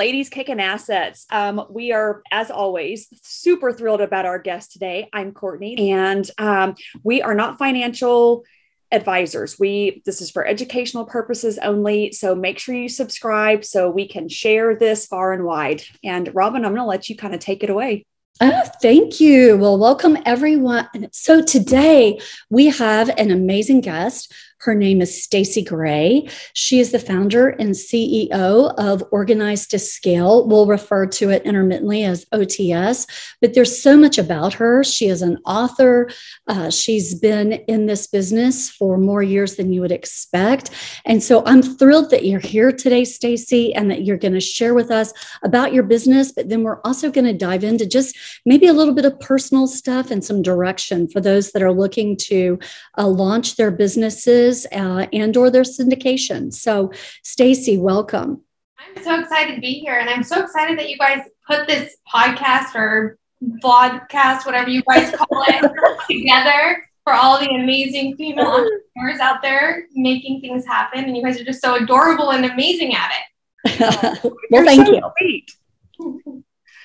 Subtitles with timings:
[0.00, 1.26] Ladies Kicking Assets.
[1.28, 5.10] Um, we are, as always, super thrilled about our guest today.
[5.12, 8.44] I'm Courtney, and um, we are not financial
[8.90, 9.58] advisors.
[9.58, 12.12] We this is for educational purposes only.
[12.12, 15.82] So make sure you subscribe so we can share this far and wide.
[16.02, 18.06] And Robin, I'm going to let you kind of take it away.
[18.40, 19.58] Oh, thank you.
[19.58, 21.08] Well, welcome everyone.
[21.12, 26.28] So today we have an amazing guest her name is Staci Gray.
[26.52, 30.46] She is the founder and CEO of Organize to Scale.
[30.46, 33.06] We'll refer to it intermittently as OTS,
[33.40, 34.84] but there's so much about her.
[34.84, 36.10] She is an author.
[36.46, 40.70] Uh, she's been in this business for more years than you would expect.
[41.06, 44.74] And so I'm thrilled that you're here today, Staci, and that you're going to share
[44.74, 46.32] with us about your business.
[46.32, 49.66] But then we're also going to dive into just maybe a little bit of personal
[49.66, 52.58] stuff and some direction for those that are looking to
[52.98, 56.52] uh, launch their businesses uh, and or their syndication.
[56.52, 56.88] So
[57.24, 58.42] Staci, welcome.
[58.78, 61.96] I'm so excited to be here and I'm so excited that you guys put this
[62.12, 63.18] podcast or
[63.62, 65.72] vlogcast, whatever you guys call it,
[66.08, 68.46] together for all the amazing female
[68.96, 71.04] entrepreneurs out there making things happen.
[71.04, 74.22] And you guys are just so adorable and amazing at it.
[74.50, 74.92] well, thank so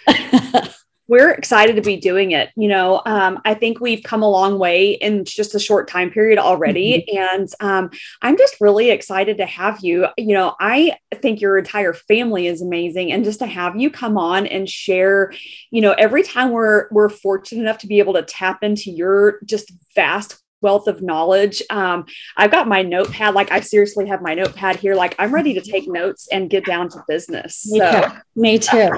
[0.07, 0.77] you.
[1.07, 2.49] We're excited to be doing it.
[2.55, 6.09] You know, um, I think we've come a long way in just a short time
[6.09, 7.05] period already.
[7.07, 7.17] Mm-hmm.
[7.17, 7.89] And um,
[8.21, 10.07] I'm just really excited to have you.
[10.17, 13.11] You know, I think your entire family is amazing.
[13.11, 15.33] And just to have you come on and share,
[15.71, 19.39] you know, every time we're we're fortunate enough to be able to tap into your
[19.45, 21.61] just vast wealth of knowledge.
[21.69, 24.95] Um, I've got my notepad, like I seriously have my notepad here.
[24.95, 27.71] Like I'm ready to take notes and get down to business.
[27.71, 27.91] Me so.
[27.91, 28.07] too.
[28.35, 28.89] Me too.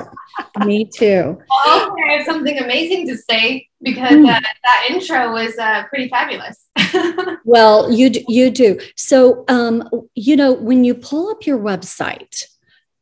[0.66, 1.38] Me too.
[1.50, 4.34] Well, I have something amazing to say because mm.
[4.34, 6.70] uh, that intro was uh, pretty fabulous.
[7.44, 8.80] well, you do, you do.
[8.96, 12.46] So, um, you know, when you pull up your website,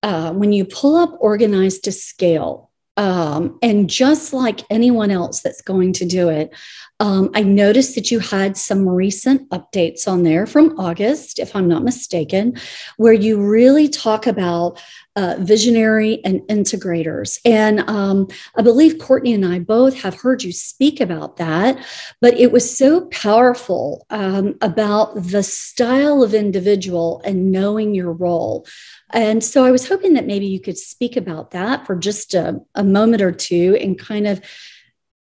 [0.01, 5.61] uh, when you pull up organized to scale, um, and just like anyone else that's
[5.61, 6.51] going to do it,
[6.99, 11.67] um, I noticed that you had some recent updates on there from August, if I'm
[11.67, 12.55] not mistaken,
[12.95, 14.81] where you really talk about
[15.17, 17.39] uh, visionary and integrators.
[17.45, 21.85] And um, I believe Courtney and I both have heard you speak about that,
[22.21, 28.65] but it was so powerful um, about the style of individual and knowing your role.
[29.11, 32.59] And so I was hoping that maybe you could speak about that for just a,
[32.73, 34.41] a moment or two and kind of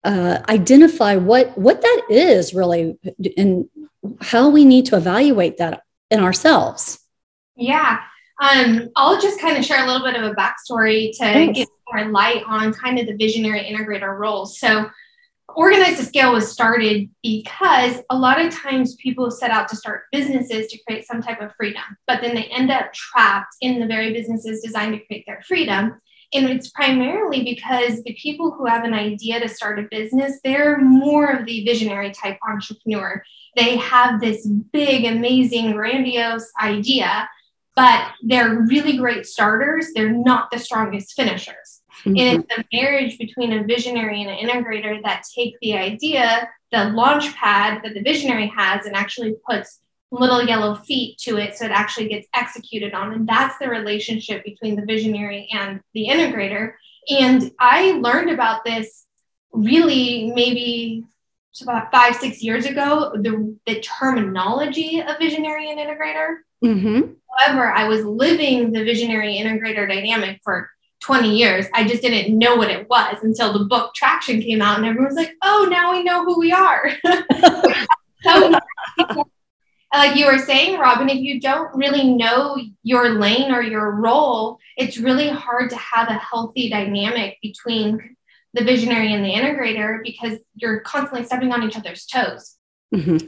[0.05, 2.97] uh, identify what what that is really
[3.35, 3.67] and
[4.21, 6.99] how we need to evaluate that in ourselves.
[7.55, 7.99] Yeah.
[8.41, 11.59] Um, I'll just kind of share a little bit of a backstory to Thanks.
[11.59, 14.59] get more light on kind of the visionary integrator roles.
[14.59, 14.89] So,
[15.55, 20.03] organize to Scale was started because a lot of times people set out to start
[20.11, 23.87] businesses to create some type of freedom, but then they end up trapped in the
[23.87, 25.99] very businesses designed to create their freedom.
[26.33, 30.79] And it's primarily because the people who have an idea to start a business, they're
[30.79, 33.23] more of the visionary type entrepreneur.
[33.55, 37.29] They have this big, amazing, grandiose idea,
[37.75, 39.87] but they're really great starters.
[39.93, 41.81] They're not the strongest finishers.
[41.99, 42.17] Mm-hmm.
[42.17, 46.85] And it's the marriage between a visionary and an integrator that take the idea, the
[46.89, 49.79] launch pad that the visionary has, and actually puts
[50.11, 53.13] little yellow feet to it so it actually gets executed on.
[53.13, 56.73] And that's the relationship between the visionary and the integrator.
[57.09, 59.05] And I learned about this
[59.51, 61.03] really maybe
[61.61, 66.37] about five, six years ago, the, the terminology of visionary and integrator.
[66.63, 67.13] Mm-hmm.
[67.37, 70.69] However, I was living the visionary integrator dynamic for
[71.01, 71.65] 20 years.
[71.73, 75.07] I just didn't know what it was until the book Traction came out, and everyone
[75.07, 76.91] was like, oh, now we know who we are.
[78.23, 78.59] so
[79.97, 84.59] like you were saying, Robin, if you don't really know your lane or your role,
[84.77, 88.15] it's really hard to have a healthy dynamic between
[88.53, 92.55] the visionary and the integrator because you're constantly stepping on each other's toes.
[92.93, 93.25] Mm-hmm.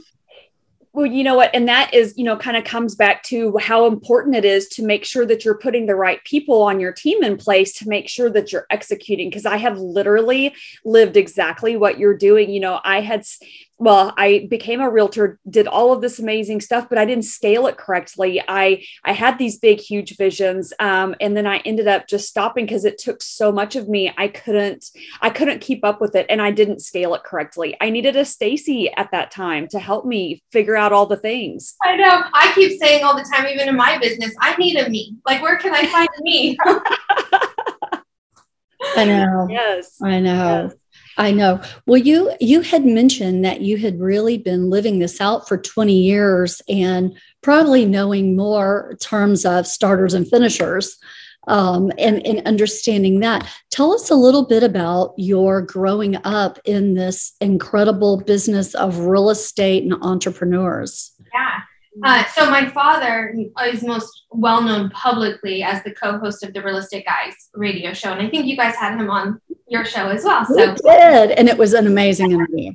[0.94, 1.50] Well, you know what?
[1.54, 4.84] And that is, you know, kind of comes back to how important it is to
[4.84, 8.08] make sure that you're putting the right people on your team in place to make
[8.08, 9.28] sure that you're executing.
[9.28, 10.54] Because I have literally
[10.84, 12.50] lived exactly what you're doing.
[12.50, 13.24] You know, I had
[13.78, 17.66] well i became a realtor did all of this amazing stuff but i didn't scale
[17.66, 18.42] it correctly.
[18.46, 22.66] I i had these big huge visions um, and then i ended up just stopping
[22.66, 24.12] because it took so much of me.
[24.16, 24.86] I couldn't
[25.20, 27.76] i couldn't keep up with it and i didn't scale it correctly.
[27.80, 31.74] I needed a Staci at that time to help me figure out all the things.
[31.84, 32.24] I know.
[32.34, 35.16] I keep saying all the time even in my business i need a me.
[35.26, 36.56] Like where can i find me?
[38.96, 39.46] I know.
[39.50, 40.00] Yes.
[40.02, 40.70] I know.
[40.70, 40.74] Yes.
[41.18, 41.60] I know.
[41.84, 45.92] Well, you you had mentioned that you had really been living this out for 20
[45.92, 50.96] years and probably knowing more terms of starters and finishers
[51.48, 53.50] um, and, and understanding that.
[53.70, 59.30] Tell us a little bit about your growing up in this incredible business of real
[59.30, 61.12] estate and entrepreneurs.
[61.34, 61.60] Yeah.
[62.04, 63.34] Uh, so my father
[63.66, 68.12] is most well known publicly as the co-host of the Real Estate Guys radio show,
[68.12, 70.44] and I think you guys had him on your show as well.
[70.44, 72.72] So we did, and it was an amazing interview.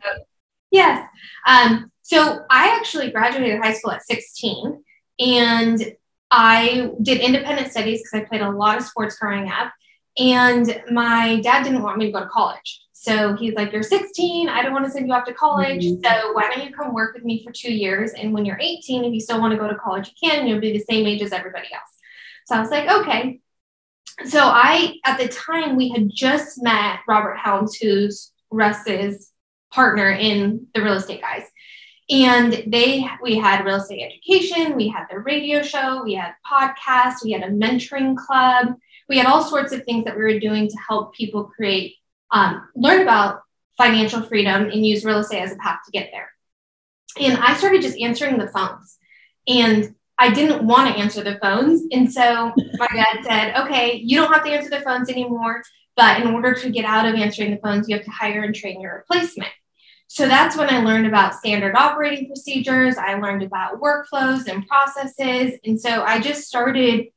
[0.72, 1.08] Yes.
[1.48, 4.84] Um, so I actually graduated high school at 16,
[5.20, 5.96] and
[6.32, 9.72] I did independent studies because I played a lot of sports growing up.
[10.18, 12.83] And my dad didn't want me to go to college.
[13.04, 14.48] So he's like, You're 16.
[14.48, 15.84] I don't want to send you off to college.
[15.84, 16.06] Mm-hmm.
[16.06, 18.12] So why don't you come work with me for two years?
[18.14, 20.48] And when you're 18, if you still want to go to college, you can.
[20.48, 21.90] You'll be the same age as everybody else.
[22.46, 23.42] So I was like, Okay.
[24.26, 29.32] So I, at the time, we had just met Robert Helms, who's Russ's
[29.74, 31.44] partner in the real estate guys
[32.10, 37.24] and they we had real estate education we had the radio show we had podcasts
[37.24, 38.76] we had a mentoring club
[39.10, 41.96] we had all sorts of things that we were doing to help people create
[42.34, 43.42] um, learn about
[43.78, 46.30] financial freedom and use real estate as a path to get there
[47.20, 48.98] and i started just answering the phones
[49.48, 54.20] and i didn't want to answer the phones and so my dad said okay you
[54.20, 55.62] don't have to answer the phones anymore
[55.96, 58.54] but in order to get out of answering the phones you have to hire and
[58.54, 59.52] train your replacement
[60.14, 62.98] so that's when I learned about standard operating procedures.
[62.98, 65.60] I learned about workflows and processes.
[65.66, 67.08] And so I just started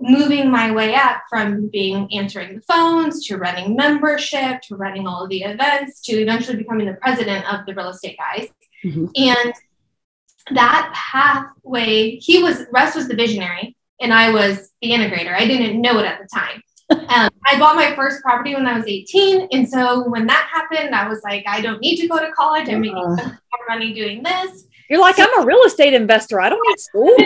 [0.00, 5.24] moving my way up from being answering the phones to running membership to running all
[5.24, 8.48] of the events to eventually becoming the president of the real estate guys.
[8.84, 9.06] Mm-hmm.
[9.16, 9.54] And
[10.52, 15.34] that pathway, he was, Russ was the visionary and I was the integrator.
[15.34, 16.62] I didn't know it at the time.
[16.90, 19.48] Um, I bought my first property when I was 18.
[19.52, 22.68] And so when that happened, I was like, I don't need to go to college.
[22.68, 23.30] I'm making uh,
[23.68, 24.66] money doing this.
[24.88, 26.40] You're like, so, I'm a real estate investor.
[26.40, 27.16] I don't need school.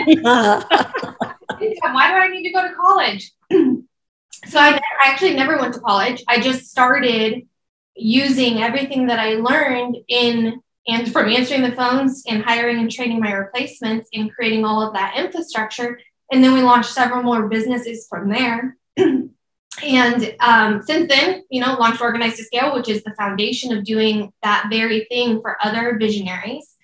[1.59, 3.31] Why do I need to go to college?
[3.51, 6.23] so I, actually never went to college.
[6.27, 7.47] I just started
[7.95, 13.19] using everything that I learned in and from answering the phones and hiring and training
[13.19, 15.99] my replacements and creating all of that infrastructure.
[16.31, 18.77] And then we launched several more businesses from there.
[18.97, 23.83] and um, since then, you know, launched Organize to Scale, which is the foundation of
[23.83, 26.74] doing that very thing for other visionaries.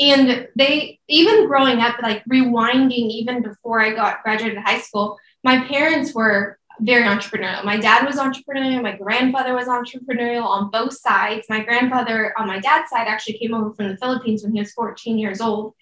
[0.00, 5.64] And they, even growing up, like rewinding, even before I got graduated high school, my
[5.66, 7.64] parents were very entrepreneurial.
[7.64, 8.82] My dad was entrepreneurial.
[8.82, 11.46] My grandfather was entrepreneurial on both sides.
[11.48, 14.72] My grandfather on my dad's side actually came over from the Philippines when he was
[14.72, 15.74] 14 years old.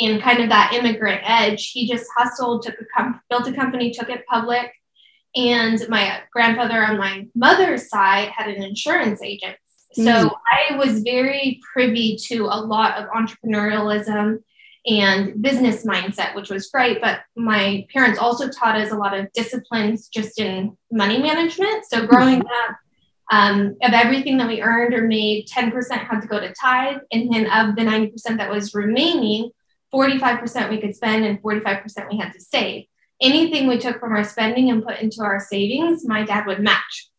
[0.00, 3.90] And kind of that immigrant edge, he just hustled, took a com- built a company,
[3.90, 4.72] took it public,
[5.34, 9.56] and my grandfather on my mother's side had an insurance agent.
[9.92, 10.30] So mm.
[10.50, 14.42] I was very privy to a lot of entrepreneurialism
[14.86, 17.00] and business mindset, which was great.
[17.00, 21.84] But my parents also taught us a lot of disciplines just in money management.
[21.86, 22.70] So growing mm-hmm.
[22.70, 22.76] up,
[23.30, 26.98] um, of everything that we earned or made, 10% had to go to tithe.
[27.12, 29.50] And then of the 90% that was remaining,
[29.92, 32.84] 45% we could spend and 45% we had to save
[33.20, 37.10] anything we took from our spending and put into our savings, my dad would match.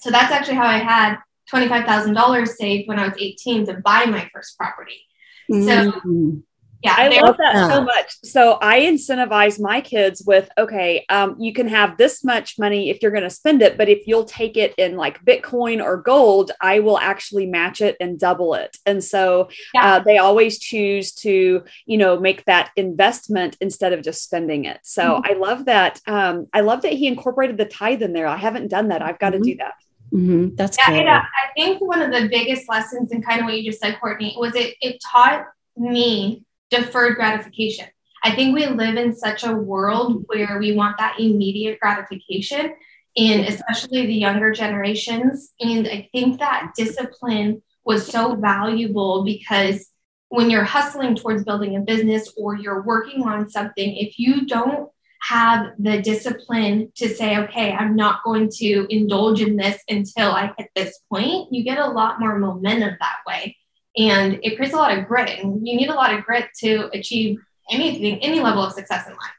[0.00, 1.16] So that's actually how I had
[1.54, 5.06] $25,000 saved when I was 18 to buy my first property.
[5.50, 6.38] So mm-hmm
[6.84, 11.52] yeah i love that so much so i incentivize my kids with okay um, you
[11.52, 14.56] can have this much money if you're going to spend it but if you'll take
[14.56, 19.02] it in like bitcoin or gold i will actually match it and double it and
[19.02, 19.94] so yeah.
[19.94, 24.78] uh, they always choose to you know make that investment instead of just spending it
[24.82, 25.32] so mm-hmm.
[25.32, 28.68] i love that um, i love that he incorporated the tithe in there i haven't
[28.68, 29.52] done that i've got to mm-hmm.
[29.52, 29.74] do that
[30.14, 30.54] Mm-hmm.
[30.54, 31.08] That's yeah, cool.
[31.08, 34.36] I think one of the biggest lessons and kind of what you just said, Courtney,
[34.38, 37.86] was it it taught me deferred gratification.
[38.22, 42.74] I think we live in such a world where we want that immediate gratification,
[43.16, 45.52] and especially the younger generations.
[45.60, 49.90] And I think that discipline was so valuable because
[50.28, 54.88] when you're hustling towards building a business or you're working on something, if you don't
[55.28, 60.52] have the discipline to say, okay, I'm not going to indulge in this until I
[60.58, 63.56] hit this point, you get a lot more momentum that way.
[63.96, 65.38] And it creates a lot of grit.
[65.38, 67.38] And you need a lot of grit to achieve
[67.70, 69.32] anything any level of success in life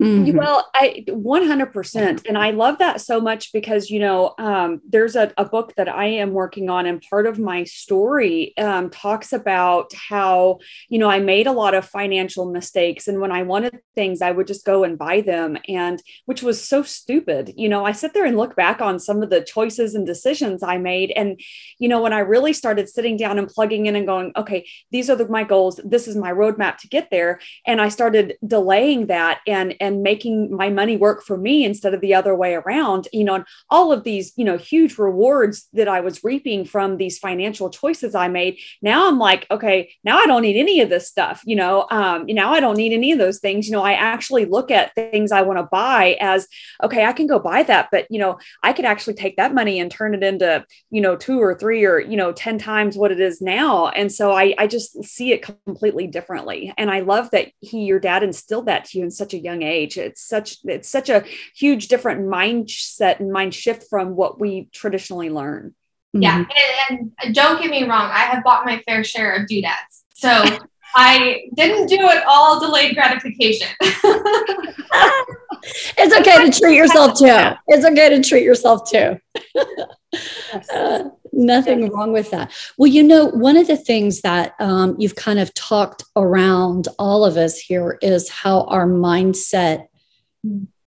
[0.00, 0.38] Mm-hmm.
[0.38, 2.26] Well, I 100%.
[2.26, 5.88] And I love that so much because, you know, um, there's a, a, book that
[5.88, 11.10] I am working on, and part of my story um, talks about how, you know,
[11.10, 13.08] I made a lot of financial mistakes.
[13.08, 16.66] And when I wanted things, I would just go and buy them, and which was
[16.66, 17.52] so stupid.
[17.56, 20.62] You know, I sit there and look back on some of the choices and decisions
[20.62, 21.10] I made.
[21.10, 21.38] And,
[21.78, 25.10] you know, when I really started sitting down and plugging in and going, okay, these
[25.10, 27.40] are the, my goals, this is my roadmap to get there.
[27.66, 31.94] And I started delaying that and, and and making my money work for me instead
[31.94, 35.68] of the other way around you know and all of these you know huge rewards
[35.72, 40.18] that i was reaping from these financial choices i made now i'm like okay now
[40.18, 43.12] i don't need any of this stuff you know um now i don't need any
[43.12, 43.66] of those things.
[43.66, 46.46] You know i actually look at things i want to buy as
[46.82, 49.80] okay i can go buy that but you know i could actually take that money
[49.80, 53.12] and turn it into you know two or three or you know 10 times what
[53.12, 53.88] it is now.
[53.88, 56.72] And so i i just see it completely differently.
[56.76, 59.62] And i love that he your dad instilled that to you in such a young
[59.62, 64.68] age it's such it's such a huge different mindset and mind shift from what we
[64.72, 65.74] traditionally learn
[66.12, 66.94] yeah mm-hmm.
[66.94, 70.44] and, and don't get me wrong i have bought my fair share of doodads so
[70.94, 73.68] I didn't do it all delayed gratification.
[75.96, 77.56] it's okay to treat yourself too.
[77.68, 79.18] It's okay to treat yourself too.
[80.74, 82.52] uh, nothing wrong with that.
[82.76, 87.24] Well, you know, one of the things that um, you've kind of talked around all
[87.24, 89.86] of us here is how our mindset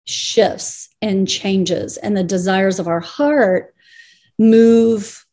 [0.07, 3.75] shifts and changes, and the desires of our heart
[4.39, 5.25] move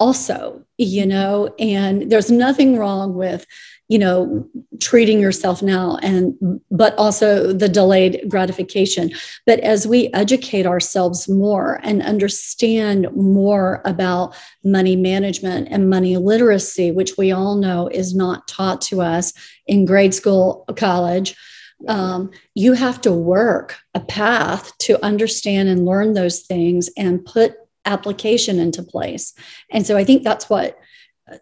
[0.00, 3.46] also, you know, and there's nothing wrong with
[3.88, 4.46] you know
[4.80, 6.34] treating yourself now and
[6.70, 9.10] but also the delayed gratification.
[9.46, 16.90] But as we educate ourselves more and understand more about money management and money literacy
[16.90, 19.32] which we all know is not taught to us
[19.66, 21.34] in grade school college
[21.86, 27.54] um, you have to work a path to understand and learn those things and put
[27.84, 29.32] application into place.
[29.70, 30.78] And so i think that's what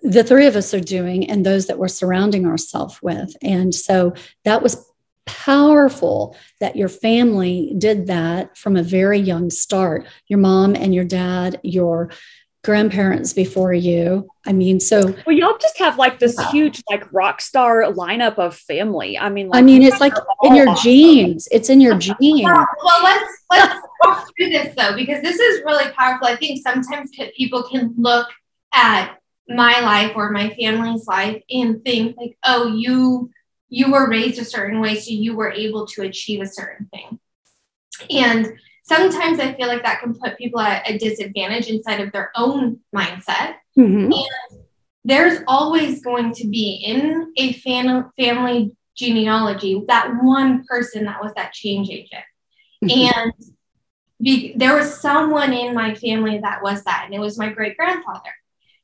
[0.02, 3.36] the three of us are doing and those that we're surrounding ourselves with.
[3.42, 4.14] And so
[4.44, 4.84] that was
[5.26, 10.06] powerful that your family did that from a very young start.
[10.28, 12.10] Your mom and your dad, your
[12.64, 14.28] grandparents before you.
[14.44, 18.56] I mean, so well, y'all just have like this huge, like rock star lineup of
[18.56, 19.16] family.
[19.16, 20.82] I mean, like, I mean, it's like in your awesome.
[20.82, 21.48] genes.
[21.52, 22.42] It's in your genes.
[22.42, 26.26] Well, let's let's walk through this though, because this is really powerful.
[26.26, 28.28] I think sometimes people can look
[28.72, 29.16] at
[29.48, 33.30] my life or my family's life and think like oh you
[33.68, 37.18] you were raised a certain way so you were able to achieve a certain thing
[38.10, 42.32] and sometimes i feel like that can put people at a disadvantage inside of their
[42.34, 44.12] own mindset mm-hmm.
[44.12, 44.60] and
[45.04, 51.32] there's always going to be in a fam- family genealogy that one person that was
[51.34, 52.24] that change agent
[52.84, 53.20] mm-hmm.
[53.20, 53.32] and
[54.20, 57.76] be- there was someone in my family that was that and it was my great
[57.76, 58.32] grandfather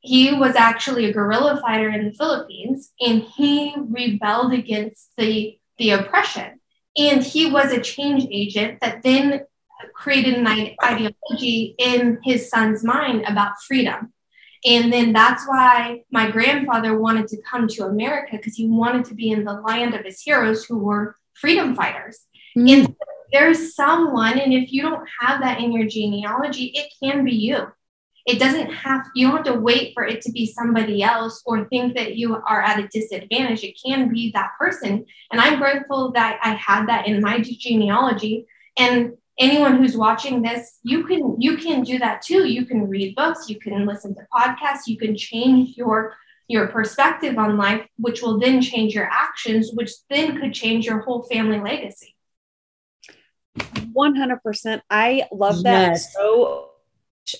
[0.02, 5.90] he was actually a guerrilla fighter in the Philippines and he rebelled against the, the
[5.90, 6.60] oppression.
[6.98, 9.42] And he was a change agent that then
[9.94, 10.46] created an
[10.82, 14.12] ideology in his son's mind about freedom.
[14.64, 19.14] And then that's why my grandfather wanted to come to America because he wanted to
[19.14, 22.26] be in the land of his heroes who were freedom fighters.
[22.56, 22.86] Mm-hmm.
[22.86, 22.96] And
[23.32, 27.68] there's someone, and if you don't have that in your genealogy, it can be you
[28.26, 31.68] it doesn't have you don't have to wait for it to be somebody else or
[31.68, 33.64] think that you are at a disadvantage.
[33.64, 35.04] It can be that person.
[35.30, 38.46] And i'm grateful that i had that in my genealogy.
[38.76, 42.46] And anyone who's watching this you can you can do that too.
[42.46, 43.48] You can read books.
[43.48, 44.86] You can listen to podcasts.
[44.86, 46.14] You can change your
[46.48, 51.00] your perspective on life which will then change your actions which then could change your
[51.00, 52.14] whole family legacy.
[53.56, 56.14] 100% i love that yes.
[56.14, 56.71] so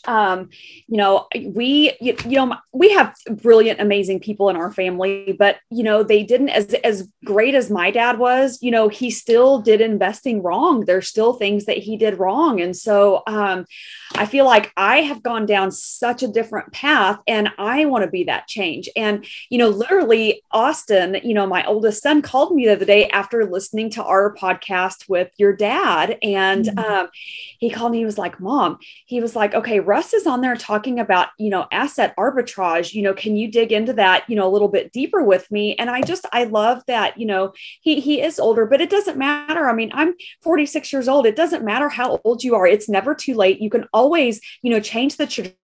[0.07, 0.49] um
[0.89, 5.57] you know we you, you, know we have brilliant amazing people in our family but
[5.71, 9.61] you know they didn't as as great as my dad was you know he still
[9.61, 10.85] did investing wrong.
[10.85, 12.61] There's still things that he did wrong.
[12.61, 13.65] And so um
[14.15, 18.11] i feel like i have gone down such a different path and i want to
[18.11, 18.89] be that change.
[18.97, 23.09] And you know literally austin you know my oldest son called me the other day
[23.09, 26.19] after listening to our podcast with your dad.
[26.23, 26.79] And mm-hmm.
[26.79, 27.09] um
[27.59, 30.57] he called me he was like mom he was like okay Russ is on there
[30.57, 32.93] talking about, you know, asset arbitrage.
[32.95, 35.75] You know, can you dig into that, you know, a little bit deeper with me?
[35.77, 39.19] And I just, I love that, you know, he he is older, but it doesn't
[39.19, 39.69] matter.
[39.69, 41.27] I mean, I'm 46 years old.
[41.27, 42.67] It doesn't matter how old you are.
[42.67, 43.61] It's never too late.
[43.61, 45.57] You can always, you know, change the trajectory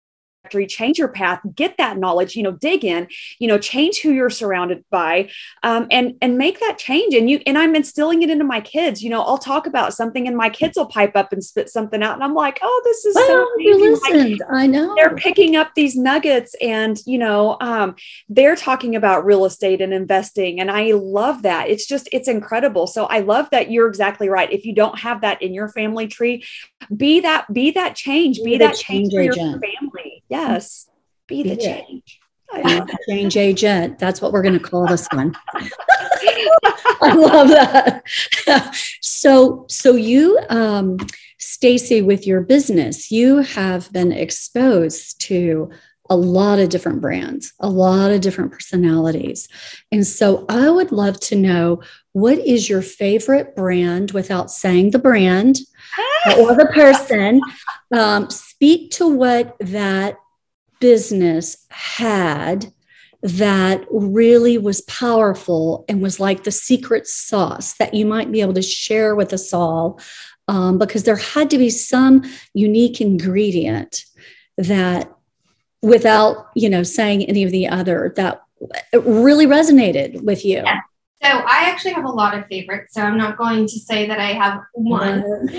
[0.67, 3.07] change your path get that knowledge you know dig in
[3.39, 5.29] you know change who you're surrounded by
[5.63, 7.15] um, and and make that change.
[7.15, 9.03] And you and i'm instilling it into my kids.
[9.03, 12.03] You know i'll talk about something and my kids will pipe up and spit something
[12.03, 12.15] out.
[12.15, 14.95] And i'm like oh this is so you listened like, i know.
[14.97, 17.97] they're picking up these nuggets and you know um,
[18.29, 20.61] they're talking about real estate and investing.
[20.61, 21.69] And i love that.
[21.69, 22.87] It's just it's incredible.
[22.87, 24.51] So i love that you're exactly right.
[24.53, 26.45] If you don't have that in your family tree
[26.95, 30.89] be that be that change be, be that change, change for your family Yes.
[31.27, 32.21] Be the change.
[33.09, 33.99] change agent.
[33.99, 35.35] That's what we're going to call this one.
[37.01, 38.03] I love that.
[39.01, 40.99] so, so you, um,
[41.39, 45.71] Staci, with your business, you have been exposed to
[46.11, 49.47] a lot of different brands, a lot of different personalities.
[49.93, 51.83] And so I would love to know
[52.13, 55.59] what is your favorite brand without saying the brand
[56.39, 57.41] or the person.
[57.95, 60.17] Um, speak to what that
[60.81, 62.73] business had
[63.23, 68.55] that really was powerful and was like the secret sauce that you might be able
[68.55, 70.01] to share with us all
[70.47, 72.23] um, because there had to be some
[72.55, 74.05] unique ingredient
[74.57, 75.13] that
[75.83, 78.43] without you know saying any of the other that
[79.05, 80.81] really resonated with you yeah.
[81.23, 84.19] So i actually have a lot of favorites so i'm not going to say that
[84.19, 85.23] i have one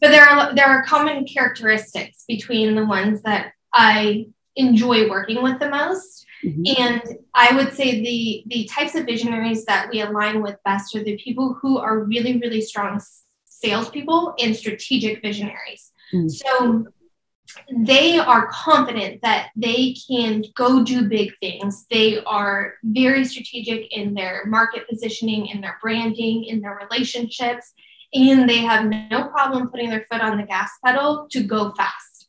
[0.00, 4.26] but there are there are common characteristics between the ones that i
[4.56, 6.82] enjoy working with the most mm-hmm.
[6.82, 7.02] and
[7.34, 11.16] i would say the the types of visionaries that we align with best are the
[11.18, 13.00] people who are really really strong
[13.44, 16.28] salespeople and strategic visionaries mm-hmm.
[16.28, 16.86] so
[17.70, 21.86] they are confident that they can go do big things.
[21.90, 27.72] They are very strategic in their market positioning, in their branding, in their relationships,
[28.14, 32.26] and they have no problem putting their foot on the gas pedal to go fast.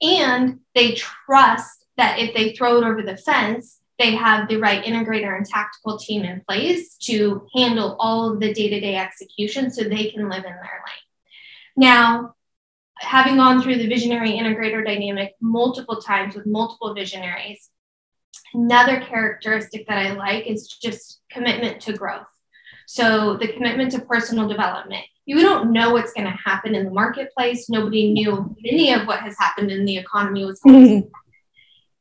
[0.00, 4.84] And they trust that if they throw it over the fence, they have the right
[4.84, 9.70] integrator and tactical team in place to handle all of the day to day execution
[9.70, 11.06] so they can live in their lane.
[11.76, 12.34] Now,
[12.98, 17.70] having gone through the visionary integrator dynamic multiple times with multiple visionaries,
[18.54, 22.26] another characteristic that I like is just commitment to growth.
[22.86, 25.04] So the commitment to personal development.
[25.26, 27.68] You don't know what's going to happen in the marketplace.
[27.68, 31.08] Nobody knew any of what has happened in the economy was going mm-hmm.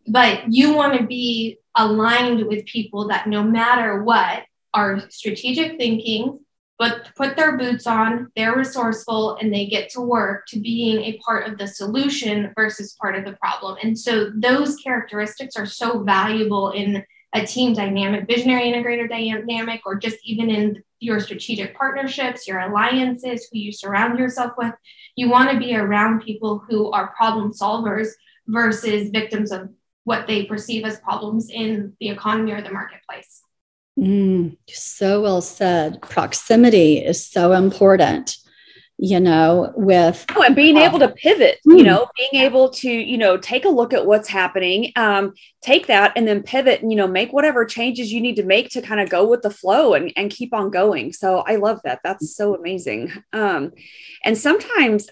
[0.09, 6.39] But you want to be aligned with people that no matter what are strategic thinking,
[6.79, 11.17] but put their boots on, they're resourceful, and they get to work to being a
[11.25, 13.77] part of the solution versus part of the problem.
[13.81, 19.95] And so those characteristics are so valuable in a team dynamic, visionary integrator dynamic, or
[19.95, 24.73] just even in your strategic partnerships, your alliances, who you surround yourself with.
[25.15, 28.09] You want to be around people who are problem solvers
[28.47, 29.69] versus victims of
[30.03, 33.43] what they perceive as problems in the economy or the marketplace.
[33.97, 36.01] Mm, so well said.
[36.01, 38.37] Proximity is so important,
[38.97, 40.25] you know, with.
[40.35, 41.77] Oh, and being uh, able to pivot, mm.
[41.77, 45.87] you know, being able to, you know, take a look at what's happening, um, take
[45.87, 48.81] that and then pivot and, you know, make whatever changes you need to make to
[48.81, 51.11] kind of go with the flow and, and keep on going.
[51.11, 52.01] So I love that.
[52.03, 53.11] That's so amazing.
[53.33, 53.71] Um,
[54.23, 55.09] and sometimes,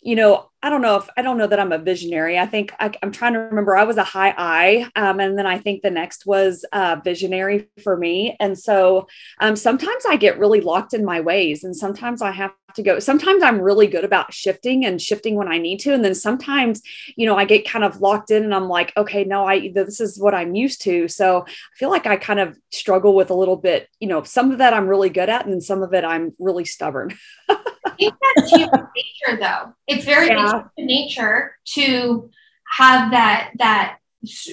[0.00, 2.38] you know, I don't know if I don't know that I'm a visionary.
[2.38, 3.76] I think I, am trying to remember.
[3.76, 7.70] I was a high I, um, and then I think the next was uh, visionary
[7.82, 8.36] for me.
[8.38, 9.08] And so
[9.40, 12.98] um, sometimes I get really locked in my ways, and sometimes I have to go.
[12.98, 16.82] Sometimes I'm really good about shifting and shifting when I need to, and then sometimes,
[17.16, 19.98] you know, I get kind of locked in, and I'm like, okay, no, I this
[19.98, 21.08] is what I'm used to.
[21.08, 23.88] So I feel like I kind of struggle with a little bit.
[23.98, 26.66] You know, some of that I'm really good at, and some of it I'm really
[26.66, 27.16] stubborn.
[27.48, 29.74] I think that's human nature, though.
[29.86, 30.49] It's very yeah.
[30.78, 32.30] Nature to
[32.70, 33.98] have that that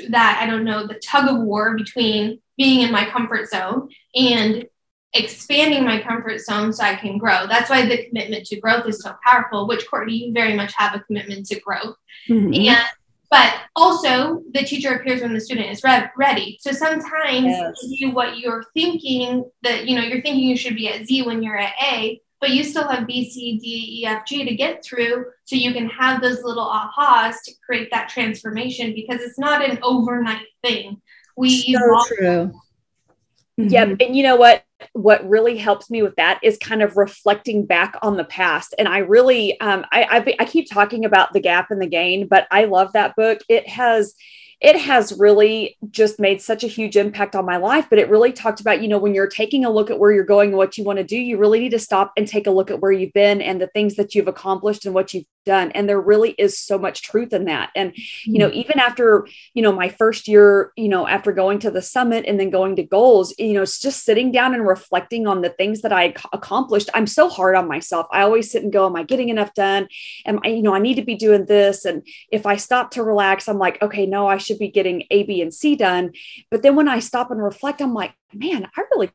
[0.09, 4.65] that I don't know the tug of war between being in my comfort zone and
[5.13, 7.47] expanding my comfort zone so I can grow.
[7.47, 9.67] That's why the commitment to growth is so powerful.
[9.67, 11.95] Which Courtney, you very much have a commitment to growth,
[12.29, 12.53] mm-hmm.
[12.53, 12.85] and
[13.29, 16.57] but also the teacher appears when the student is re- ready.
[16.61, 17.75] So sometimes yes.
[17.83, 21.43] you, what you're thinking that you know you're thinking you should be at Z when
[21.43, 24.83] you're at A, but you still have B, C, D, E, F, G to get
[24.83, 25.25] through.
[25.45, 29.79] So you can have those little ahas to create that transformation because it's not an
[29.81, 31.01] overnight thing.
[31.35, 32.07] We so evolve.
[32.07, 32.51] true.
[33.59, 33.69] Mm-hmm.
[33.69, 33.83] Yeah.
[33.99, 34.63] And you know what?
[34.93, 38.75] What really helps me with that is kind of reflecting back on the past.
[38.77, 42.27] And I really, um, I, I, I keep talking about the gap and the gain,
[42.27, 43.39] but I love that book.
[43.49, 44.13] It has,
[44.59, 47.87] it has really just made such a huge impact on my life.
[47.89, 50.25] But it really talked about, you know, when you're taking a look at where you're
[50.25, 52.51] going and what you want to do, you really need to stop and take a
[52.51, 55.71] look at where you've been and the things that you've accomplished and what you've done.
[55.71, 57.71] And there really is so much truth in that.
[57.75, 57.93] And,
[58.25, 58.53] you know, mm.
[58.53, 62.39] even after, you know, my first year, you know, after going to the summit and
[62.39, 65.81] then going to goals, you know, it's just sitting down and reflecting on the things
[65.81, 66.91] that I accomplished.
[66.93, 68.05] I'm so hard on myself.
[68.11, 69.87] I always sit and go, Am I getting enough done?
[70.25, 71.85] Am I, you know, I need to be doing this.
[71.85, 75.23] And if I stop to relax, I'm like, okay, no, I should be getting A,
[75.23, 76.11] B, and C done.
[76.51, 79.09] But then when I stop and reflect, I'm like, man, I really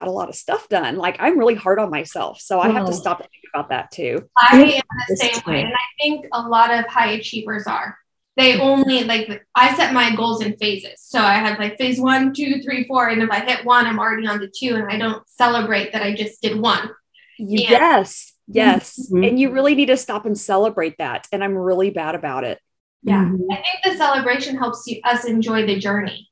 [0.00, 0.96] a lot of stuff done.
[0.96, 2.40] Like I'm really hard on myself.
[2.40, 4.28] So I have to stop about that too.
[4.36, 5.62] I am the same way.
[5.62, 7.96] And I think a lot of high achievers are
[8.38, 11.00] They only like I set my goals in phases.
[11.00, 13.08] So I have like phase one, two, three, four.
[13.08, 16.02] And if I hit one, I'm already on to two and I don't celebrate that
[16.02, 16.88] I just did one.
[17.36, 18.32] Yes.
[18.46, 19.10] Yes.
[19.10, 19.24] Mm-hmm.
[19.24, 21.26] And you really need to stop and celebrate that.
[21.32, 22.60] And I'm really bad about it.
[23.02, 23.24] Yeah.
[23.24, 23.50] Mm-hmm.
[23.50, 26.28] I think the celebration helps you, us enjoy the journey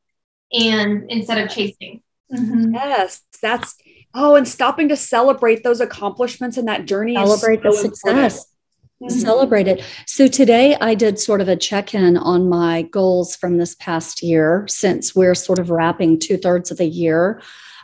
[0.53, 2.03] and instead of chasing.
[2.33, 2.75] Mm-hmm.
[2.75, 3.23] Yes.
[3.41, 3.75] That's,
[4.15, 7.15] oh, and stopping to celebrate those accomplishments and that journey.
[7.15, 8.47] Celebrate so the success.
[9.03, 9.11] Mm-hmm.
[9.11, 9.85] Celebrate it.
[10.07, 14.23] So today I did sort of a check in on my goals from this past
[14.23, 17.43] year since we're sort of wrapping two thirds of the year.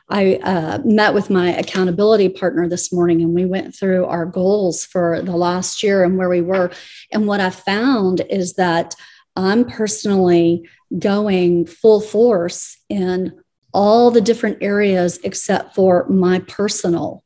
[0.09, 4.85] I uh, met with my accountability partner this morning and we went through our goals
[4.85, 6.71] for the last year and where we were.
[7.13, 8.95] And what I found is that
[9.37, 13.42] I'm personally going full force in
[13.73, 17.25] all the different areas except for my personal.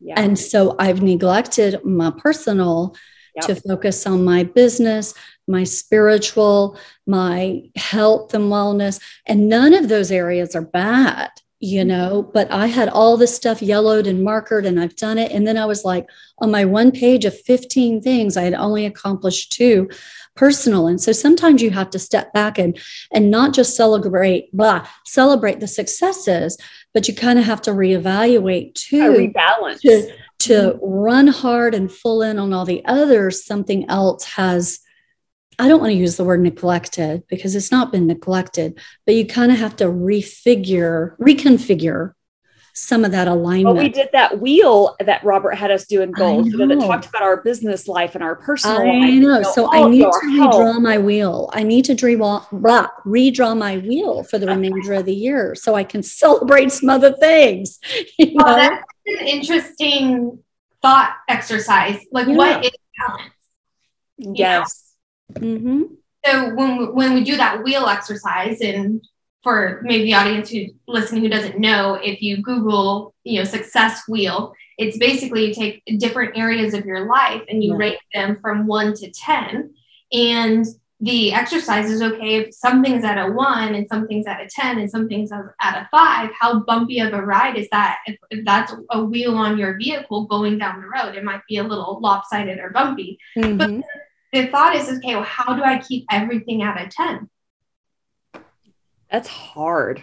[0.00, 0.14] Yeah.
[0.16, 2.96] And so I've neglected my personal
[3.34, 3.46] yep.
[3.46, 5.14] to focus on my business,
[5.46, 9.00] my spiritual, my health and wellness.
[9.26, 11.30] And none of those areas are bad
[11.60, 11.88] you mm-hmm.
[11.88, 15.46] know but i had all this stuff yellowed and markered and i've done it and
[15.46, 19.52] then i was like on my one page of 15 things i had only accomplished
[19.52, 19.88] two
[20.36, 20.86] personal.
[20.86, 22.78] And so sometimes you have to step back and
[23.12, 26.56] and not just celebrate blah celebrate the successes
[26.94, 29.80] but you kind of have to reevaluate too rebalance.
[29.80, 30.84] to, to mm-hmm.
[30.84, 33.44] run hard and full in on all the others.
[33.44, 34.80] Something else has
[35.58, 39.26] I don't want to use the word neglected because it's not been neglected, but you
[39.26, 42.14] kind of have to refigure, reconfigure
[42.72, 43.74] some of that alignment.
[43.76, 46.86] Well, we did that wheel that Robert had us do in gold you know, that
[46.86, 48.86] talked about our business life and our personal I life.
[48.86, 49.06] know.
[49.06, 50.54] You know so I need to health.
[50.54, 51.50] redraw my wheel.
[51.52, 52.46] I need to redraw,
[53.04, 57.12] redraw my wheel for the remainder of the year so I can celebrate some other
[57.12, 57.78] things.
[58.18, 58.44] You know?
[58.44, 60.38] that's an interesting
[60.82, 61.98] thought exercise.
[62.12, 62.34] Like, yeah.
[62.34, 63.32] what is balance?
[64.18, 64.94] Yes.
[65.32, 65.82] Mm-hmm.
[66.24, 69.02] So when we, when we do that wheel exercise, and
[69.42, 74.02] for maybe the audience who's listening who doesn't know, if you Google, you know, success
[74.08, 77.78] wheel, it's basically you take different areas of your life and you yeah.
[77.78, 79.74] rate them from one to ten,
[80.12, 80.66] and
[81.02, 84.90] the exercise is okay if something's at a one and something's at a 10 and
[84.90, 86.28] something's at a five.
[86.38, 88.00] How bumpy of a ride is that?
[88.04, 91.56] If, if, that's a wheel on your vehicle going down the road, it might be
[91.56, 93.18] a little lopsided or bumpy.
[93.34, 93.56] Mm-hmm.
[93.56, 93.84] But
[94.32, 97.28] the thought is okay well how do i keep everything at a 10
[99.10, 100.02] that's hard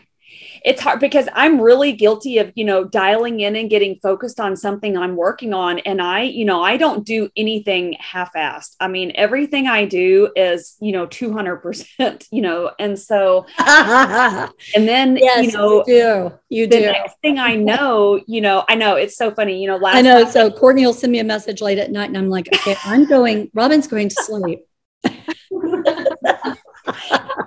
[0.64, 4.56] it's hard because I'm really guilty of, you know, dialing in and getting focused on
[4.56, 5.80] something I'm working on.
[5.80, 8.76] And I, you know, I don't do anything half assed.
[8.80, 15.18] I mean, everything I do is, you know, 200%, you know, and so, and then,
[15.18, 16.34] yes, you know, you do.
[16.50, 16.92] You the do.
[16.92, 20.02] next thing I know, you know, I know it's so funny, you know, last I
[20.02, 20.30] know.
[20.30, 23.06] So Courtney will send me a message late at night and I'm like, okay, I'm
[23.06, 24.66] going, Robin's going to sleep.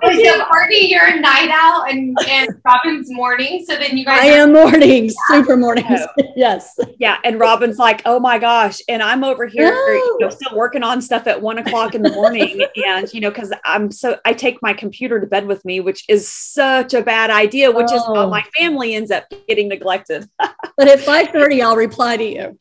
[0.02, 3.64] so Courtney, you're a night owl and, and Robin's morning.
[3.66, 5.12] So then you guys I am morning, yeah.
[5.28, 6.00] super mornings.
[6.00, 6.24] Oh.
[6.36, 6.78] yes.
[6.98, 7.18] Yeah.
[7.24, 8.80] And Robin's like, oh my gosh.
[8.88, 10.24] And I'm over here you oh.
[10.24, 12.62] know, still working on stuff at one o'clock in the morning.
[12.76, 16.04] and you know, because I'm so I take my computer to bed with me, which
[16.08, 17.96] is such a bad idea, which oh.
[17.96, 18.30] is how oh.
[18.30, 20.28] my family ends up getting neglected.
[20.38, 22.56] but at five thirty, I'll reply to you.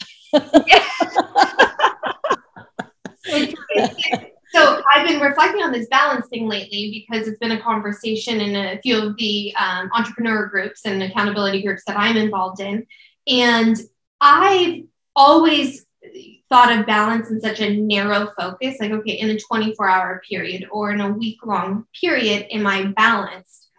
[4.54, 8.56] So I've been reflecting on this balance thing lately because it's been a conversation in
[8.56, 12.88] a few of the um, entrepreneur groups and accountability groups that I'm involved in.
[13.28, 13.78] And
[14.20, 14.84] I've
[15.16, 15.86] always
[16.50, 20.68] thought of balance in such a narrow focus like, okay, in a 24 hour period
[20.72, 23.70] or in a week long period, am I balanced?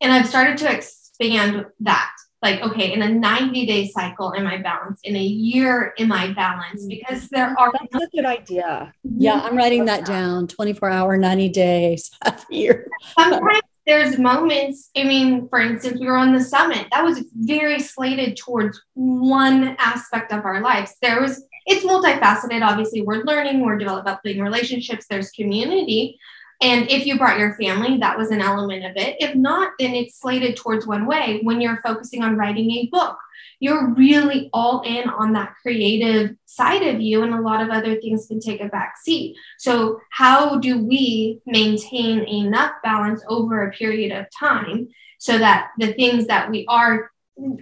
[0.00, 4.58] And I've started to expand that like okay in a 90 day cycle am i
[4.58, 5.06] balanced?
[5.06, 6.86] In a year am i balanced?
[6.86, 6.88] Mm.
[6.88, 8.92] because there are that's a good idea.
[9.02, 10.46] Yeah i'm writing that down.
[10.46, 12.86] 24 hour 90 days a year.
[13.18, 17.80] Sometimes there's moments i mean for instance we were on the summit that was very
[17.80, 20.94] slated towards one aspect of our lives.
[21.02, 26.18] There was it's multifaceted obviously we're learning we're developing relationships there's community
[26.60, 29.16] and if you brought your family, that was an element of it.
[29.18, 31.40] If not, then it's slated towards one way.
[31.42, 33.16] When you're focusing on writing a book,
[33.60, 38.00] you're really all in on that creative side of you, and a lot of other
[38.00, 39.36] things can take a back seat.
[39.58, 45.92] So, how do we maintain enough balance over a period of time so that the
[45.94, 47.10] things that we are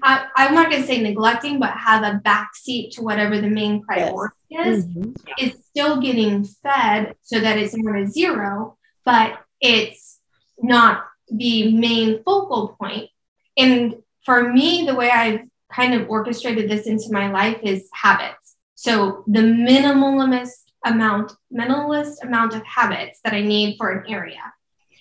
[0.03, 3.49] I, am not going to say neglecting, but have a back seat to whatever the
[3.49, 4.79] main priority yes.
[4.79, 5.13] is, mm-hmm.
[5.39, 8.78] is still getting fed so that it's not a zero,
[9.09, 10.21] but it's
[10.61, 13.09] not the main focal point.
[13.57, 13.95] And
[14.27, 15.41] for me, the way I've
[15.73, 18.57] kind of orchestrated this into my life is habits.
[18.75, 24.43] So the minimalist amount, minimalist amount of habits that I need for an area.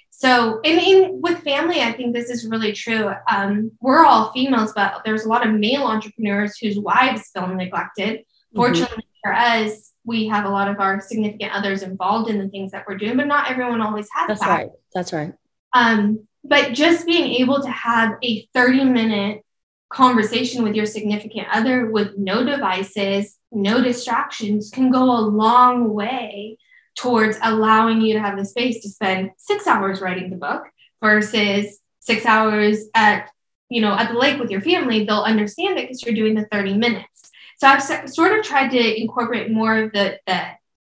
[0.09, 3.11] So, in, in with family, I think this is really true.
[3.29, 8.21] Um, we're all females, but there's a lot of male entrepreneurs whose wives feel neglected.
[8.21, 8.57] Mm-hmm.
[8.57, 12.71] Fortunately for us, we have a lot of our significant others involved in the things
[12.71, 14.49] that we're doing, but not everyone always has That's that.
[14.49, 14.69] right.
[14.95, 15.33] That's right.
[15.73, 19.43] Um, but just being able to have a 30 minute
[19.89, 26.57] conversation with your significant other with no devices, no distractions can go a long way
[26.95, 30.63] towards allowing you to have the space to spend six hours writing the book
[31.01, 33.29] versus six hours at
[33.69, 36.47] you know at the lake with your family they'll understand it because you're doing the
[36.51, 37.16] 30 minutes
[37.57, 40.41] so i've sort of tried to incorporate more of the the,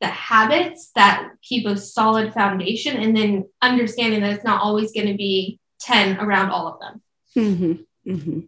[0.01, 5.07] the habits that keep a solid foundation and then understanding that it's not always going
[5.07, 7.01] to be 10 around all of them
[7.35, 8.11] mm-hmm.
[8.11, 8.39] Mm-hmm.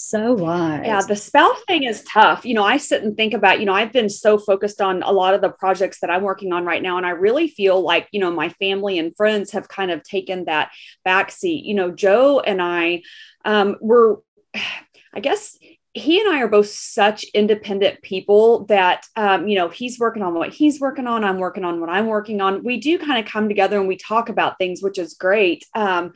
[0.00, 0.82] So wise.
[0.84, 2.46] Yeah, the spouse thing is tough.
[2.46, 5.10] You know, I sit and think about, you know, I've been so focused on a
[5.10, 6.98] lot of the projects that I'm working on right now.
[6.98, 10.44] And I really feel like, you know, my family and friends have kind of taken
[10.44, 10.70] that
[11.04, 11.64] backseat.
[11.64, 13.02] You know, Joe and I
[13.44, 14.22] um, were,
[14.54, 15.58] I guess,
[15.94, 20.34] he and I are both such independent people that, um, you know, he's working on
[20.34, 21.24] what he's working on.
[21.24, 22.62] I'm working on what I'm working on.
[22.62, 25.64] We do kind of come together and we talk about things, which is great.
[25.74, 26.12] Um,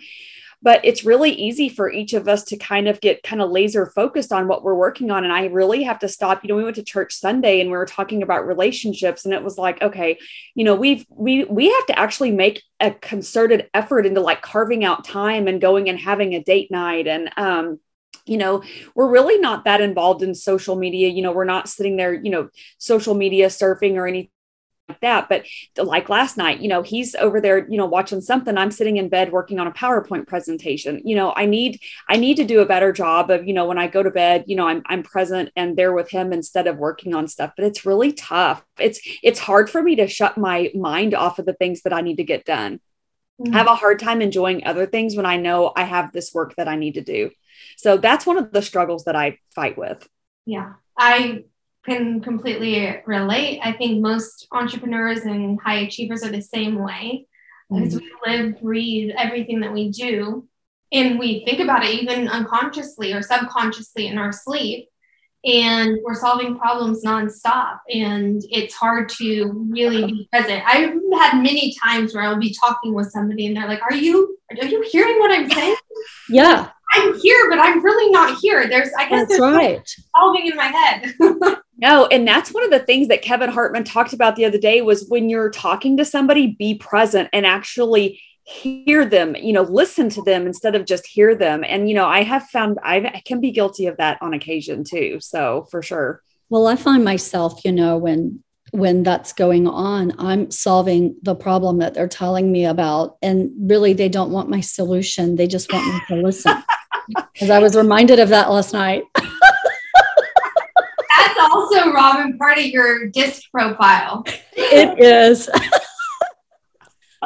[0.64, 3.86] but it's really easy for each of us to kind of get kind of laser
[3.86, 6.64] focused on what we're working on and i really have to stop you know we
[6.64, 10.16] went to church sunday and we were talking about relationships and it was like okay
[10.54, 14.84] you know we've we we have to actually make a concerted effort into like carving
[14.84, 17.78] out time and going and having a date night and um
[18.26, 18.62] you know
[18.94, 22.30] we're really not that involved in social media you know we're not sitting there you
[22.30, 24.30] know social media surfing or anything
[24.88, 25.28] like that.
[25.28, 25.46] But
[25.78, 28.56] uh, like last night, you know, he's over there, you know, watching something.
[28.56, 31.00] I'm sitting in bed working on a PowerPoint presentation.
[31.04, 33.78] You know, I need I need to do a better job of, you know, when
[33.78, 36.76] I go to bed, you know, I'm I'm present and there with him instead of
[36.76, 37.52] working on stuff.
[37.56, 38.64] But it's really tough.
[38.78, 42.00] It's it's hard for me to shut my mind off of the things that I
[42.02, 42.80] need to get done.
[43.40, 43.54] Mm-hmm.
[43.54, 46.54] I have a hard time enjoying other things when I know I have this work
[46.56, 47.30] that I need to do.
[47.76, 50.08] So that's one of the struggles that I fight with.
[50.46, 50.74] Yeah.
[50.96, 51.44] I
[51.84, 53.60] can completely relate.
[53.62, 57.26] I think most entrepreneurs and high achievers are the same way
[57.70, 58.04] because mm-hmm.
[58.26, 60.46] we live, breathe everything that we do.
[60.92, 64.88] And we think about it even unconsciously or subconsciously in our sleep.
[65.44, 67.78] And we're solving problems nonstop.
[67.92, 70.62] And it's hard to really be present.
[70.66, 74.38] I've had many times where I'll be talking with somebody and they're like, Are you
[74.50, 75.76] are you hearing what I'm saying?
[76.28, 76.70] Yeah.
[76.94, 78.68] I'm here, but I'm really not here.
[78.68, 79.96] There's I guess That's there's right.
[80.14, 81.14] solving in my head.
[81.82, 84.82] No, and that's one of the things that Kevin Hartman talked about the other day
[84.82, 90.08] was when you're talking to somebody, be present and actually hear them, you know, listen
[90.10, 91.64] to them instead of just hear them.
[91.66, 94.84] And, you know, I have found I've, I can be guilty of that on occasion
[94.84, 95.18] too.
[95.20, 96.22] So for sure.
[96.48, 101.78] Well, I find myself, you know, when when that's going on, I'm solving the problem
[101.78, 103.18] that they're telling me about.
[103.20, 105.36] And really, they don't want my solution.
[105.36, 106.54] They just want me to listen.
[107.32, 109.02] Because I was reminded of that last night.
[109.16, 109.28] That's
[111.40, 114.24] also, Robin, part of your disc profile.
[114.52, 115.50] It is.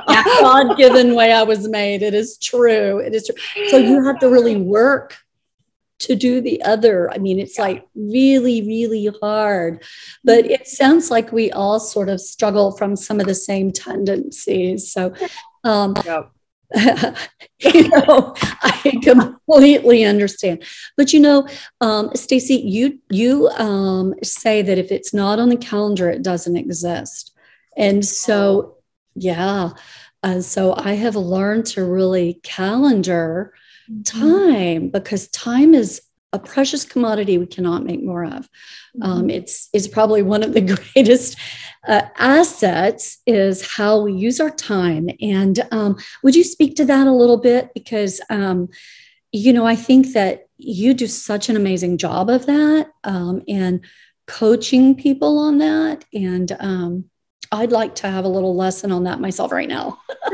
[0.09, 0.25] yeah.
[0.41, 2.03] God given way I was made.
[2.03, 2.99] It is true.
[2.99, 3.69] It is true.
[3.69, 5.17] So you have to really work
[5.99, 7.11] to do the other.
[7.11, 9.83] I mean, it's like really, really hard.
[10.25, 14.93] But it sounds like we all sort of struggle from some of the same tendencies.
[14.93, 15.15] So,
[15.65, 16.31] um, yep.
[17.61, 20.65] you know, I completely understand.
[20.97, 21.47] But you know,
[21.81, 26.57] um, Staci, you you um, say that if it's not on the calendar, it doesn't
[26.57, 27.33] exist,
[27.77, 28.76] and so
[29.17, 29.71] yeah,
[30.23, 33.55] uh, so I have learned to really calendar
[33.91, 34.03] mm-hmm.
[34.03, 36.03] time because time is
[36.33, 38.49] a precious commodity we cannot make more of.
[39.01, 39.31] Um, mm-hmm.
[39.31, 40.61] it's it's probably one of the
[40.95, 41.39] greatest
[41.87, 45.09] uh, assets is how we use our time.
[45.21, 47.71] And um, would you speak to that a little bit?
[47.75, 48.69] Because um,
[49.33, 53.85] you know, I think that you do such an amazing job of that um, and
[54.27, 56.05] coaching people on that.
[56.13, 57.05] And um,
[57.53, 60.01] I'd like to have a little lesson on that myself right now.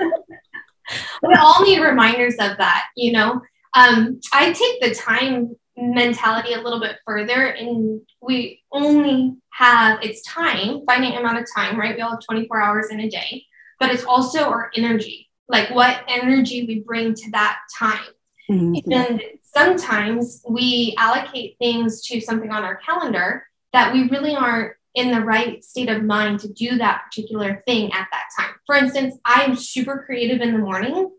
[1.22, 3.40] we all need reminders of that, you know.
[3.74, 10.22] Um, I take the time mentality a little bit further and we only have it's
[10.22, 13.42] time finite amount of time right we all have 24 hours in a day
[13.80, 18.04] but it's also our energy like what energy we bring to that time
[18.50, 18.92] mm-hmm.
[18.92, 25.10] and sometimes we allocate things to something on our calendar that we really aren't in
[25.10, 29.16] the right state of mind to do that particular thing at that time for instance
[29.24, 31.10] i'm super creative in the morning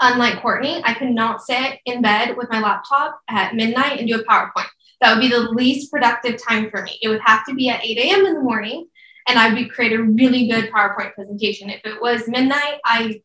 [0.00, 4.20] Unlike Courtney, I could not sit in bed with my laptop at midnight and do
[4.20, 4.66] a PowerPoint.
[5.00, 6.98] That would be the least productive time for me.
[7.02, 8.26] It would have to be at 8 a.m.
[8.26, 8.86] in the morning.
[9.28, 11.68] and I would create a really good PowerPoint presentation.
[11.68, 13.20] If it was midnight, I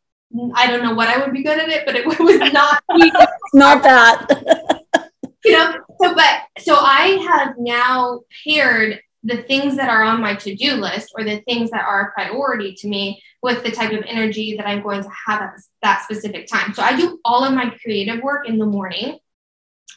[0.56, 2.84] I don't know what I would be good at it, but it was not
[3.54, 4.28] not that.
[5.46, 10.36] you know, so but so I have now paired the things that are on my
[10.36, 14.04] to-do list or the things that are a priority to me with the type of
[14.06, 16.74] energy that I'm going to have at that specific time.
[16.74, 19.18] So I do all of my creative work in the morning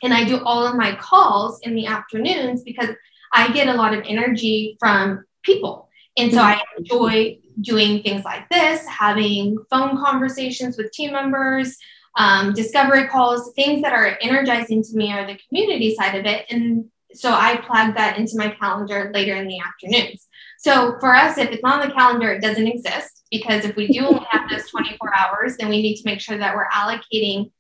[0.03, 2.91] and I do all of my calls in the afternoons because
[3.33, 5.89] I get a lot of energy from people.
[6.17, 11.77] And so I enjoy doing things like this, having phone conversations with team members,
[12.17, 16.47] um, discovery calls, things that are energizing to me are the community side of it.
[16.51, 16.87] And
[17.17, 20.27] so I plug that into my calendar later in the afternoons.
[20.59, 24.07] So for us, if it's on the calendar, it doesn't exist because if we do
[24.07, 27.51] only have those 24 hours, then we need to make sure that we're allocating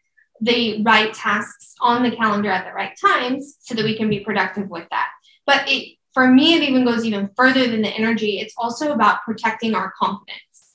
[0.40, 4.20] the right tasks on the calendar at the right times so that we can be
[4.20, 5.08] productive with that.
[5.46, 8.38] But it, for me, it even goes even further than the energy.
[8.38, 10.74] It's also about protecting our confidence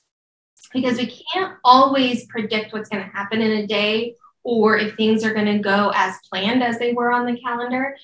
[0.72, 4.14] because we can't always predict what's going to happen in a day
[4.44, 7.96] or if things are going to go as planned as they were on the calendar.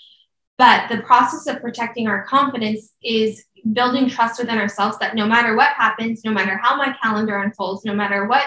[0.59, 5.57] But the process of protecting our confidence is building trust within ourselves that no matter
[5.57, 8.44] what happens, no matter how my calendar unfolds, no matter what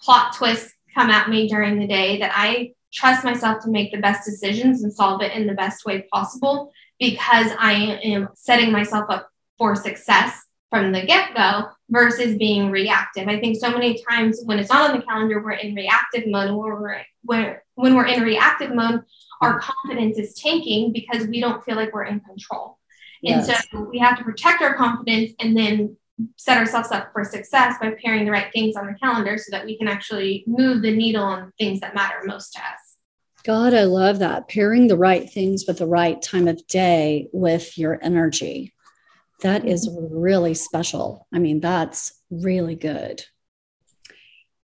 [0.00, 4.00] plot twists come at me during the day, that I trust myself to make the
[4.00, 9.06] best decisions and solve it in the best way possible because I am setting myself
[9.10, 13.28] up for success from the get go versus being reactive.
[13.28, 16.50] I think so many times when it's not on the calendar, we're in reactive mode.
[16.50, 19.02] When we're, when, when we're in reactive mode,
[19.40, 22.78] our confidence is tanking because we don't feel like we're in control.
[23.22, 23.48] Yes.
[23.48, 25.96] And so we have to protect our confidence and then
[26.36, 29.64] set ourselves up for success by pairing the right things on the calendar so that
[29.64, 32.96] we can actually move the needle on things that matter most to us.
[33.42, 34.48] God, I love that.
[34.48, 38.74] Pairing the right things with the right time of day with your energy.
[39.42, 41.26] That is really special.
[41.32, 43.24] I mean, that's really good.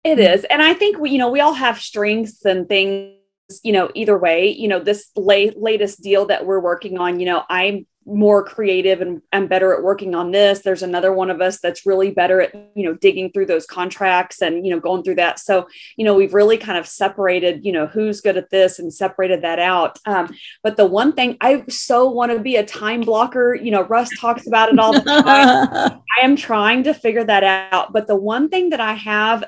[0.03, 0.43] It is.
[0.45, 3.17] And I think we, you know, we all have strengths and things
[3.63, 7.25] you know either way you know this late, latest deal that we're working on you
[7.25, 10.59] know i'm more creative and, and better at working on this.
[10.59, 14.41] There's another one of us that's really better at you know digging through those contracts
[14.41, 15.39] and you know going through that.
[15.39, 18.93] So you know we've really kind of separated you know who's good at this and
[18.93, 19.99] separated that out.
[20.05, 20.33] Um,
[20.63, 23.55] but the one thing i so want to be a time blocker.
[23.55, 26.01] You know russ talks about it all the time.
[26.19, 27.93] I am trying to figure that out.
[27.93, 29.43] But the one thing that i have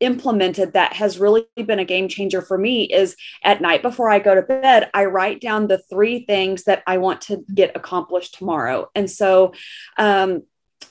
[0.00, 4.18] implemented that has really been a game changer for me is at night before I
[4.18, 8.34] go to bed, I write down the three things that I want to get accomplished
[8.34, 8.88] tomorrow.
[8.94, 9.52] And so,
[9.96, 10.42] um,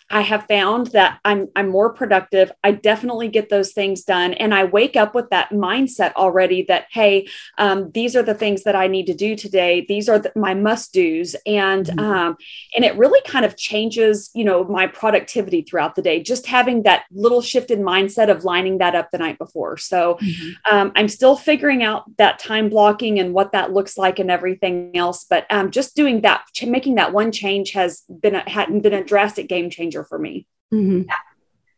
[0.09, 2.51] I have found that I'm I'm more productive.
[2.63, 6.85] I definitely get those things done, and I wake up with that mindset already that
[6.91, 9.85] hey, um, these are the things that I need to do today.
[9.87, 11.99] These are the, my must dos, and mm-hmm.
[11.99, 12.37] um,
[12.75, 16.21] and it really kind of changes you know my productivity throughout the day.
[16.23, 19.77] Just having that little shift in mindset of lining that up the night before.
[19.77, 20.75] So mm-hmm.
[20.75, 24.95] um, I'm still figuring out that time blocking and what that looks like and everything
[24.95, 25.25] else.
[25.29, 29.03] But um, just doing that, making that one change has been a, hadn't been a
[29.03, 30.47] drastic game changer changer for me.
[30.73, 31.03] Mm-hmm.
[31.07, 31.15] Yeah.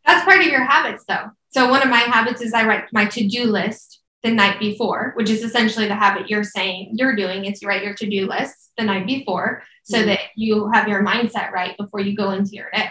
[0.06, 1.30] That's part of your habits, though.
[1.50, 5.12] So, one of my habits is I write my to do list the night before,
[5.16, 8.26] which is essentially the habit you're saying you're doing is you write your to do
[8.26, 10.08] list the night before so mm-hmm.
[10.08, 12.90] that you have your mindset right before you go into your day.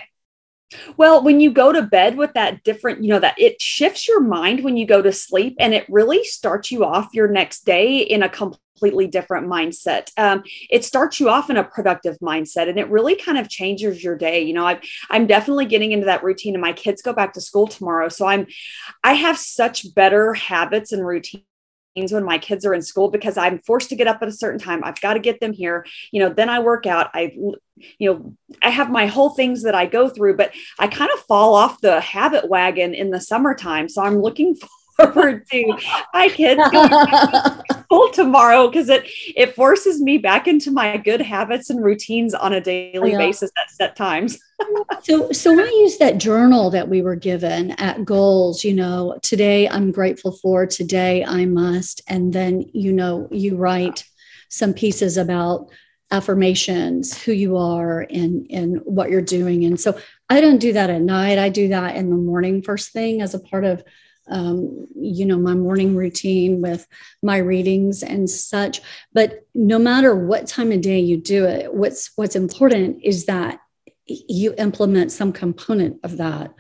[0.98, 4.22] Well, when you go to bed with that different, you know, that it shifts your
[4.22, 7.98] mind when you go to sleep and it really starts you off your next day
[7.98, 8.69] in a completely
[9.08, 10.12] different mindset.
[10.18, 14.04] Um, it starts you off in a productive mindset and it really kind of changes
[14.04, 14.42] your day.
[14.42, 17.42] You know, I, I'm definitely getting into that routine and my kids go back to
[17.42, 18.10] school tomorrow.
[18.10, 18.48] So I'm,
[19.04, 21.44] I have such better habits and routines
[21.96, 24.60] when my kids are in school because I'm forced to get up at a certain
[24.60, 24.84] time.
[24.84, 25.86] I've got to get them here.
[26.12, 27.10] You know, then I work out.
[27.14, 27.34] I,
[27.98, 31.20] you know, I have my whole things that I go through, but I kind of
[31.22, 33.90] fall off the habit wagon in the summertime.
[33.90, 34.56] So I'm looking
[35.00, 35.78] forward to
[36.14, 41.70] my kids to school tomorrow because it it forces me back into my good habits
[41.70, 44.40] and routines on a daily basis at set times.
[45.04, 49.68] so so I use that journal that we were given at goals, you know, today
[49.68, 54.04] I'm grateful for, today I must, and then you know, you write
[54.50, 55.70] some pieces about
[56.12, 59.66] affirmations, who you are and and what you're doing.
[59.66, 60.00] And so
[60.30, 61.38] I don't do that at night.
[61.38, 63.84] I do that in the morning first thing as a part of
[64.30, 66.88] um, you know my morning routine with
[67.22, 68.82] my readings and such.
[69.14, 73.60] But no matter what time of day you do it what's what's important is that
[74.06, 76.52] you implement some component of that.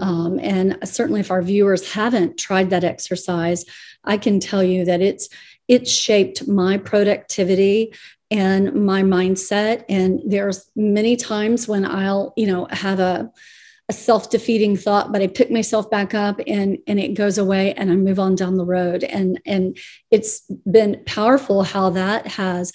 [0.00, 3.64] Um, and certainly if our viewers haven't tried that exercise
[4.02, 5.28] i can tell you that it's
[5.68, 7.92] it shaped my productivity
[8.30, 9.84] and my mindset.
[9.88, 13.30] And there's many times when I'll, you know, have a,
[13.88, 17.90] a self-defeating thought, but I pick myself back up and and it goes away and
[17.90, 19.04] I move on down the road.
[19.04, 19.78] And and
[20.10, 22.72] it's been powerful how that has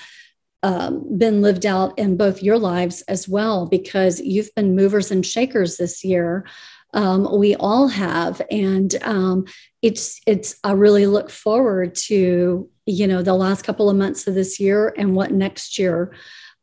[0.64, 5.26] um, been lived out in both your lives as well, because you've been movers and
[5.26, 6.46] shakers this year.
[6.94, 9.46] Um, we all have, and um,
[9.82, 10.56] it's it's.
[10.64, 14.94] I really look forward to you know the last couple of months of this year
[14.98, 16.14] and what next year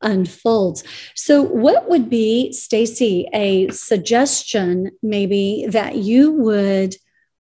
[0.02, 0.84] unfolds.
[1.14, 6.96] So, what would be, Staci, a suggestion maybe that you would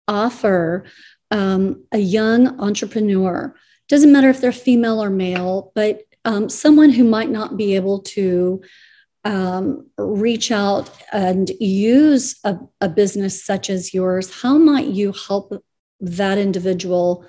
[0.07, 0.85] offer
[1.31, 3.55] um, a young entrepreneur?
[3.89, 7.99] Doesn't matter if they're female or male, but um, someone who might not be able
[7.99, 8.61] to
[9.25, 15.53] um, reach out and use a, a business such as yours, how might you help
[15.99, 17.25] that individual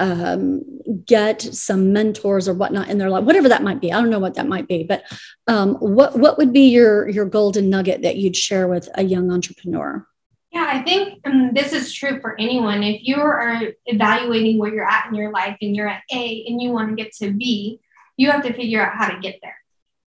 [0.00, 0.62] um,
[1.04, 3.92] get some mentors or whatnot in their life, whatever that might be.
[3.92, 5.04] I don't know what that might be, but
[5.46, 9.30] um, what what would be your your golden nugget that you'd share with a young
[9.30, 10.06] entrepreneur?
[10.50, 12.82] Yeah, I think um, this is true for anyone.
[12.82, 16.60] If you are evaluating where you're at in your life and you're at A and
[16.60, 17.78] you want to get to B,
[18.16, 19.59] you have to figure out how to get there.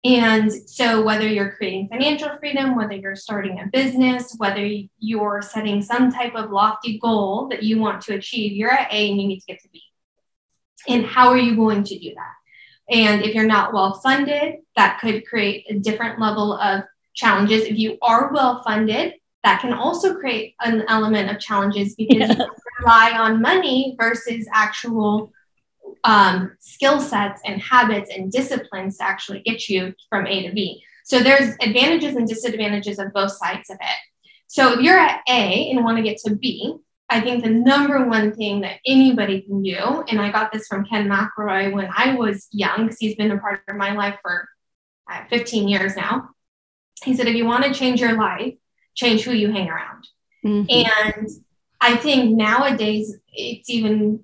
[0.04, 5.84] And so, whether you're creating financial freedom, whether you're starting a business, whether you're setting
[5.84, 9.28] some type of lofty goal that you want to achieve, you're at A and you
[9.28, 9.82] need to get to B.
[10.88, 12.34] And how are you going to do that?
[12.96, 16.84] And if you're not well funded, that could create a different level of
[17.14, 17.64] challenges.
[17.64, 22.36] If you are well funded, that can also create an element of challenges because yeah.
[22.38, 25.32] you rely on money versus actual
[26.04, 30.84] um, skill sets and habits and disciplines to actually get you from A to B.
[31.04, 33.98] So there's advantages and disadvantages of both sides of it.
[34.48, 36.76] So if you're at A and want to get to B,
[37.10, 40.86] I think the number one thing that anybody can do, and I got this from
[40.86, 44.48] Ken McElroy when I was young, because he's been a part of my life for
[45.12, 46.30] uh, 15 years now.
[47.04, 48.54] He said, if you want to change your life,
[48.96, 50.08] change who you hang around.
[50.46, 50.90] Mm-hmm.
[51.18, 51.30] And
[51.82, 54.24] I think nowadays it's even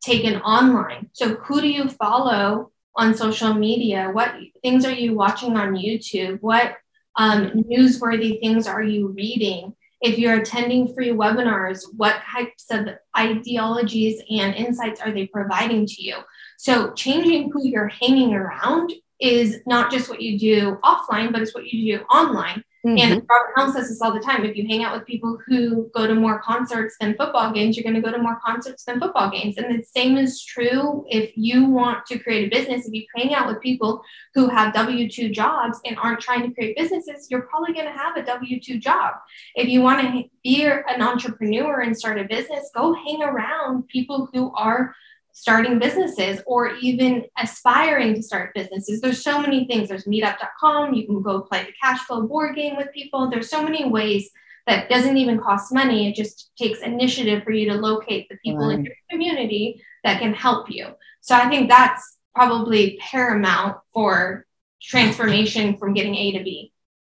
[0.00, 1.10] taken online.
[1.12, 4.10] So, who do you follow on social media?
[4.12, 6.38] What things are you watching on YouTube?
[6.40, 6.76] What
[7.16, 9.74] um, newsworthy things are you reading?
[10.00, 16.02] If you're attending free webinars, what types of ideologies and insights are they providing to
[16.02, 16.16] you?
[16.58, 21.54] So, changing who you're hanging around is not just what you do offline, but it's
[21.54, 22.64] what you do online.
[22.86, 22.98] Mm-hmm.
[22.98, 24.42] And Robert Helms says this all the time.
[24.42, 27.84] If you hang out with people who go to more concerts than football games, you're
[27.84, 29.58] going to go to more concerts than football games.
[29.58, 32.86] And the same is true if you want to create a business.
[32.86, 34.02] If you hang out with people
[34.34, 37.92] who have W 2 jobs and aren't trying to create businesses, you're probably going to
[37.92, 39.14] have a W 2 job.
[39.56, 44.30] If you want to be an entrepreneur and start a business, go hang around people
[44.32, 44.94] who are
[45.32, 49.00] starting businesses or even aspiring to start businesses.
[49.00, 49.88] There's so many things.
[49.88, 50.94] There's meetup.com.
[50.94, 53.30] You can go play the cash flow board game with people.
[53.30, 54.30] There's so many ways
[54.66, 56.08] that doesn't even cost money.
[56.08, 58.78] It just takes initiative for you to locate the people right.
[58.78, 60.88] in your community that can help you.
[61.20, 64.46] So I think that's probably paramount for
[64.80, 66.72] transformation from getting A to B.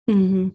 [0.08, 0.48] Mm-hmm.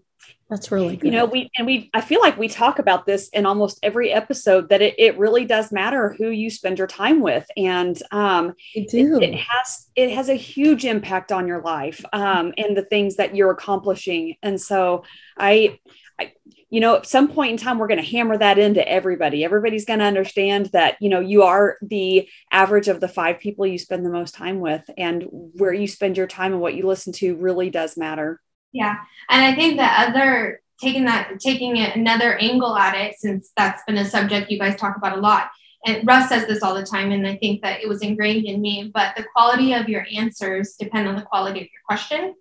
[0.51, 1.05] That's really good.
[1.05, 4.11] You know, we and we I feel like we talk about this in almost every
[4.11, 7.47] episode that it, it really does matter who you spend your time with.
[7.55, 12.75] And um it, it, has it has a huge impact on your life um and
[12.75, 14.35] the things that you're accomplishing.
[14.43, 15.05] And so
[15.37, 15.79] I,
[16.19, 16.33] I
[16.69, 19.45] you know, at some point in time, we're going to hammer that into everybody.
[19.45, 23.65] Everybody's going to understand that, you know, you are the average of the five people
[23.65, 26.87] you spend the most time with, and where you spend your time and what you
[26.87, 28.41] listen to really does matter.
[28.71, 28.97] Yeah.
[29.29, 33.83] And I think the other taking that taking it another angle at it, since that's
[33.85, 35.51] been a subject you guys talk about a lot.
[35.85, 38.61] And Russ says this all the time, and I think that it was ingrained in
[38.61, 42.35] me, but the quality of your answers depend on the quality of your question.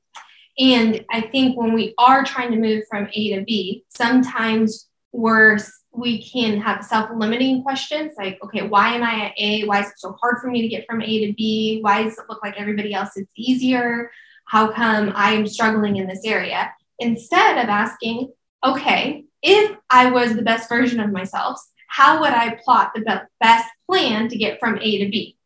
[0.59, 5.59] And I think when we are trying to move from A to B, sometimes we're
[5.93, 9.65] we can have self-limiting questions like, okay, why am I at A?
[9.65, 11.81] Why is it so hard for me to get from A to B?
[11.81, 14.11] Why does it look like everybody else is easier?
[14.51, 16.73] How come I am struggling in this area?
[16.99, 18.33] Instead of asking,
[18.67, 23.69] okay, if I was the best version of myself, how would I plot the best
[23.89, 25.37] plan to get from A to B?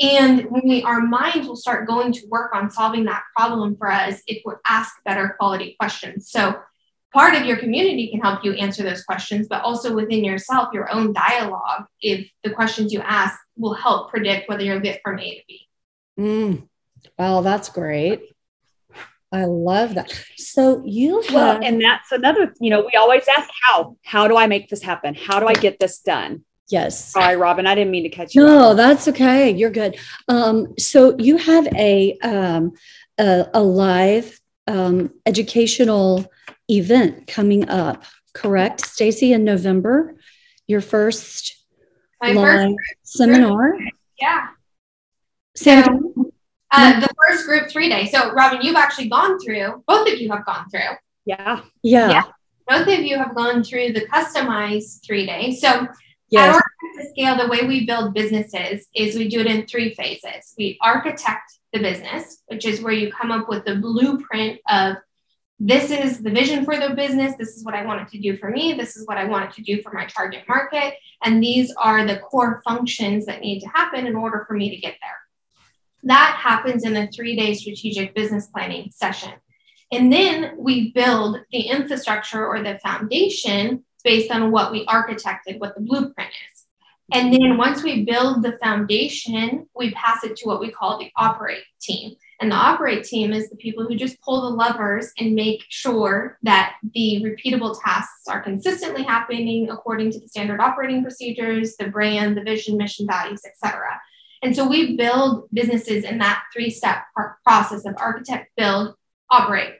[0.00, 3.90] And when we, our minds will start going to work on solving that problem for
[3.90, 6.30] us, if we ask better quality questions.
[6.30, 6.60] So
[7.12, 10.92] part of your community can help you answer those questions, but also within yourself, your
[10.92, 15.34] own dialogue, if the questions you ask will help predict whether you'll get from A
[15.38, 15.60] to B.
[16.20, 16.67] Mm,
[17.18, 18.22] well, that's great.
[19.30, 20.10] I love that.
[20.36, 24.36] So you have, well, and that's another, you know, we always ask how, how do
[24.36, 25.14] I make this happen?
[25.14, 26.44] How do I get this done?
[26.70, 27.12] Yes.
[27.12, 27.66] Sorry, Robin.
[27.66, 28.44] I didn't mean to catch you.
[28.44, 29.50] No, that's okay.
[29.50, 29.96] You're good.
[30.28, 32.72] Um, so you have a um,
[33.18, 36.30] a, a, live um, educational
[36.68, 39.34] event coming up, correct, Staci?
[39.34, 40.16] In November,
[40.66, 41.56] your first
[42.20, 43.74] My live first seminar.
[44.20, 44.48] Yeah.
[45.56, 46.00] Seminar?
[46.70, 48.06] Uh, the first group three day.
[48.06, 49.82] So, Robin, you've actually gone through.
[49.86, 50.96] Both of you have gone through.
[51.24, 51.62] Yeah.
[51.82, 52.10] Yeah.
[52.10, 52.22] Yeah.
[52.68, 55.52] Both of you have gone through the customized three day.
[55.52, 55.88] So,
[56.30, 56.56] Yes.
[56.56, 56.62] At
[56.94, 60.54] Organize to Scale, the way we build businesses is we do it in three phases.
[60.58, 64.96] We architect the business, which is where you come up with the blueprint of
[65.58, 67.34] this is the vision for the business.
[67.36, 68.74] This is what I want it to do for me.
[68.74, 70.94] This is what I want it to do for my target market.
[71.24, 74.76] And these are the core functions that need to happen in order for me to
[74.76, 75.18] get there.
[76.04, 79.32] That happens in a three day strategic business planning session.
[79.90, 85.74] And then we build the infrastructure or the foundation based on what we architected, what
[85.74, 86.64] the blueprint is.
[87.12, 91.10] And then once we build the foundation, we pass it to what we call the
[91.16, 92.14] operate team.
[92.40, 96.38] And the operate team is the people who just pull the levers and make sure
[96.42, 102.36] that the repeatable tasks are consistently happening according to the standard operating procedures, the brand,
[102.36, 103.98] the vision, mission, values, etc.
[104.42, 107.04] And so we build businesses in that three-step
[107.44, 108.94] process of architect, build,
[109.30, 109.74] operate.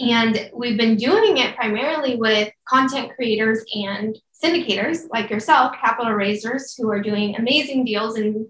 [0.00, 6.74] And we've been doing it primarily with content creators and syndicators like yourself, capital raisers,
[6.74, 8.48] who are doing amazing deals in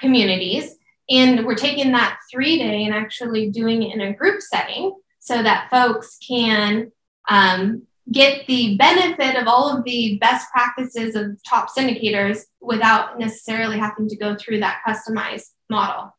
[0.00, 0.76] communities.
[1.10, 5.42] And we're taking that three day and actually doing it in a group setting so
[5.42, 6.92] that folks can
[7.28, 13.78] um, get the benefit of all of the best practices of top syndicators without necessarily
[13.78, 16.14] having to go through that customized model.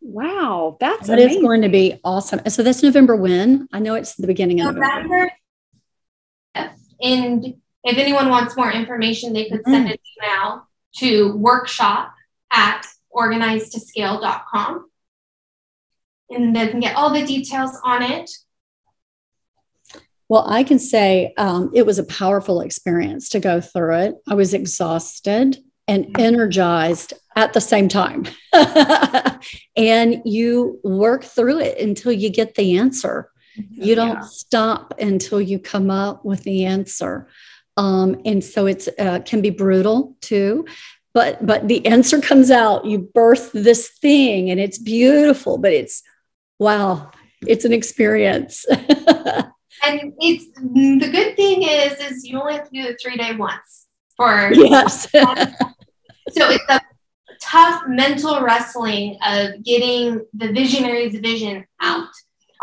[0.00, 2.40] Wow, that's that is going to be awesome.
[2.48, 3.68] So that's November when?
[3.72, 5.30] I know it's the beginning of November.
[6.54, 6.74] November.
[7.00, 7.44] And
[7.84, 10.22] if anyone wants more information, they could send an mm.
[10.22, 12.14] email to workshop
[12.50, 14.86] at organizetoscale.com
[16.30, 18.30] and they can get all the details on it.
[20.34, 24.14] Well, I can say um, it was a powerful experience to go through it.
[24.26, 28.26] I was exhausted and energized at the same time.
[29.76, 33.30] and you work through it until you get the answer.
[33.70, 34.22] You don't yeah.
[34.22, 37.28] stop until you come up with the answer.
[37.76, 40.66] Um, and so it's uh, can be brutal too
[41.12, 46.02] but but the answer comes out you birth this thing and it's beautiful but it's
[46.58, 47.10] wow
[47.46, 48.64] it's an experience
[49.86, 53.34] and it's the good thing is is you only have to do the three day
[53.34, 55.30] once for yes so
[56.30, 56.80] it's a
[57.40, 62.08] tough mental wrestling of getting the visionary's vision out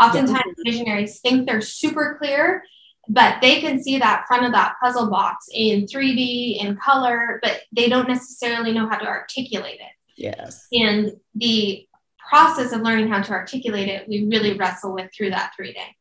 [0.01, 2.63] oftentimes visionaries think they're super clear
[3.07, 7.61] but they can see that front of that puzzle box in 3D in color, but
[7.71, 9.91] they don't necessarily know how to articulate it.
[10.15, 10.67] Yes.
[10.71, 11.87] And the
[12.29, 15.95] process of learning how to articulate it, we really wrestle with through that three day.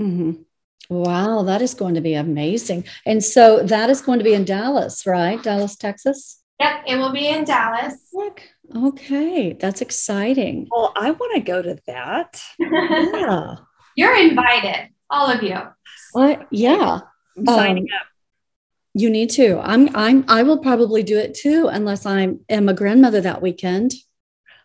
[0.00, 0.42] Mm-hmm.
[0.88, 2.84] Wow, that is going to be amazing.
[3.06, 5.42] And so that is going to be in Dallas, right?
[5.42, 6.42] Dallas, Texas?
[6.60, 7.94] Yep, it will be in Dallas.
[8.74, 10.68] Okay, that's exciting.
[10.70, 12.42] Well, I want to go to that.
[12.58, 13.54] yeah.
[13.96, 15.58] You're invited, all of you.
[16.14, 17.00] Well, yeah.
[17.36, 18.06] I'm signing Um, up.
[18.94, 19.58] You need to.
[19.60, 23.92] I'm I'm I will probably do it too, unless I am a grandmother that weekend.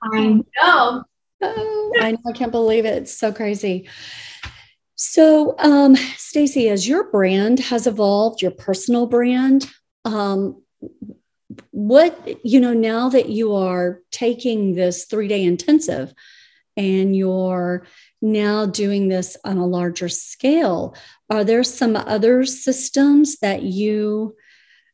[0.04, 0.28] I
[0.62, 1.04] know.
[1.42, 2.94] Oh, I know, I can't believe it.
[3.04, 3.88] It's so crazy.
[4.98, 9.70] So, um, Staci, as your brand has evolved, your personal brand,
[10.06, 10.64] um,
[11.70, 16.14] what you know now that you are taking this three day intensive
[16.76, 17.86] and you're
[18.24, 20.96] now doing this on a larger scale,
[21.30, 24.36] are there some other systems that you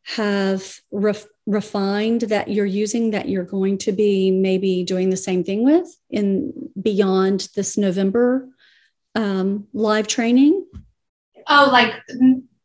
[0.03, 5.45] have ref- refined that you're using that you're going to be maybe doing the same
[5.45, 6.51] thing with in
[6.81, 8.49] beyond this November
[9.15, 10.65] um, live training?
[11.47, 11.93] Oh, like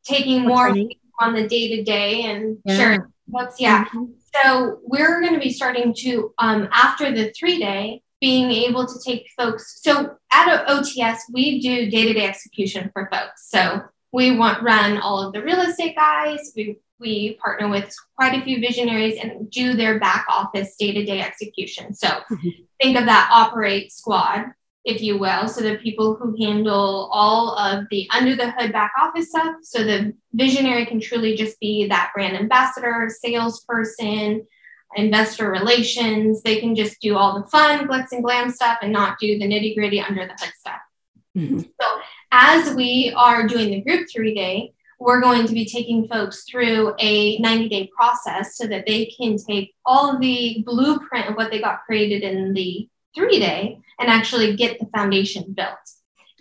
[0.05, 0.93] taking more training.
[1.21, 2.77] on the day to day and Yeah.
[2.77, 3.11] sure.
[3.29, 3.85] That's yeah.
[3.87, 4.13] Mhm.
[4.35, 8.95] So we're going to be starting to um, after the three day being able to
[9.05, 9.81] take folks.
[9.83, 13.49] So at OTS, we do day to day execution for folks.
[13.51, 13.83] So
[14.13, 16.53] we want run all of the real estate guys.
[16.57, 21.05] We we partner with quite a few visionaries and do their back office day to
[21.05, 21.95] day execution.
[21.95, 22.67] So Mhm.
[22.81, 24.47] think of that operate squad,
[24.89, 25.47] if you will.
[25.49, 29.57] So the people who handle all of the under the hood back office stuff.
[29.63, 34.47] So the visionary can truly just be that brand ambassador, salesperson,
[34.97, 36.43] investor relations.
[36.43, 39.45] They can just do all the fun, glitz and glam stuff and not do the
[39.45, 40.81] nitty gritty under the hood stuff.
[41.37, 41.69] Mhm.
[41.81, 42.01] So
[42.33, 46.95] as we are doing the group three day, we're going to be taking folks through
[46.99, 51.61] a 90 day process so that they can take all the blueprint of what they
[51.61, 52.89] got created in the
[53.19, 55.77] three day and actually get the foundation built.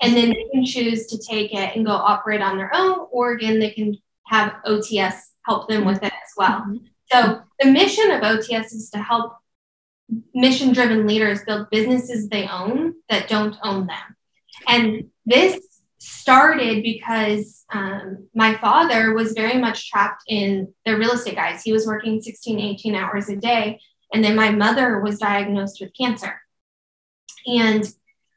[0.01, 3.31] And then they can choose to take it and go operate on their own, or
[3.31, 3.97] again, they can
[4.27, 5.15] have OTS
[5.45, 6.61] help them with it as well.
[6.61, 6.77] Mm-hmm.
[7.11, 9.33] So the mission of OTS is to help
[10.33, 14.15] mission driven leaders build businesses they own that don't own them.
[14.67, 15.59] And this
[15.97, 21.63] started because um, my father was very much trapped in the real estate guys.
[21.63, 23.79] He was working 16, 18 hours a day.
[24.13, 26.41] And then my mother was diagnosed with cancer.
[27.47, 27.85] And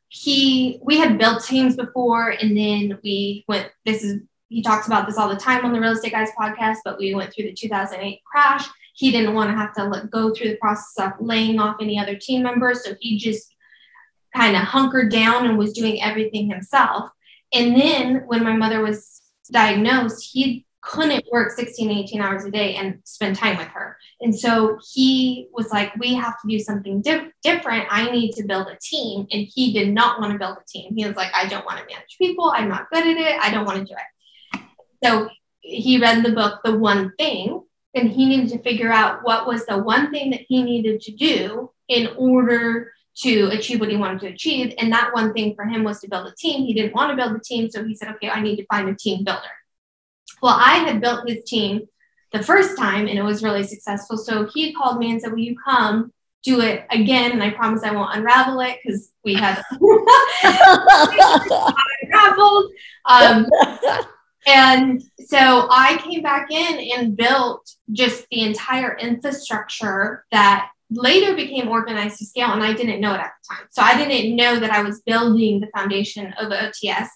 [0.09, 5.07] he, we had built teams before, and then we went, this is, he talks about
[5.07, 7.53] this all the time on the Real Estate Guys podcast, but we went through the
[7.53, 8.67] 2008 crash.
[8.95, 11.99] He didn't want to have to let, go through the process of laying off any
[11.99, 12.85] other team members.
[12.85, 13.55] So he just
[14.35, 17.11] kind of hunkered down and was doing everything himself.
[17.53, 22.75] And then when my mother was diagnosed, he couldn't work 16, 18 hours a day
[22.77, 23.97] and spend time with her.
[24.23, 27.87] And so he was like, We have to do something di- different.
[27.91, 29.27] I need to build a team.
[29.31, 30.95] And he did not want to build a team.
[30.95, 32.53] He was like, I don't want to manage people.
[32.55, 33.41] I'm not good at it.
[33.41, 34.61] I don't want to do it.
[35.03, 37.63] So he read the book, The One Thing,
[37.95, 41.13] and he needed to figure out what was the one thing that he needed to
[41.13, 44.75] do in order to achieve what he wanted to achieve.
[44.79, 46.65] And that one thing for him was to build a team.
[46.65, 47.71] He didn't want to build a team.
[47.71, 49.41] So he said, okay, I need to find a team builder.
[50.43, 51.89] Well, I had built his team
[52.33, 54.17] the first time and it was really successful.
[54.17, 56.13] So he called me and said, will you come
[56.43, 57.33] do it again?
[57.33, 59.63] And I promise I won't unravel it because we had
[62.03, 62.73] unraveled.
[63.05, 63.47] Um,
[64.47, 71.69] and so I came back in and built just the entire infrastructure that later became
[71.69, 74.59] Organize to Scale and i didn't know it at the time so i didn't know
[74.59, 77.09] that i was building the foundation of ots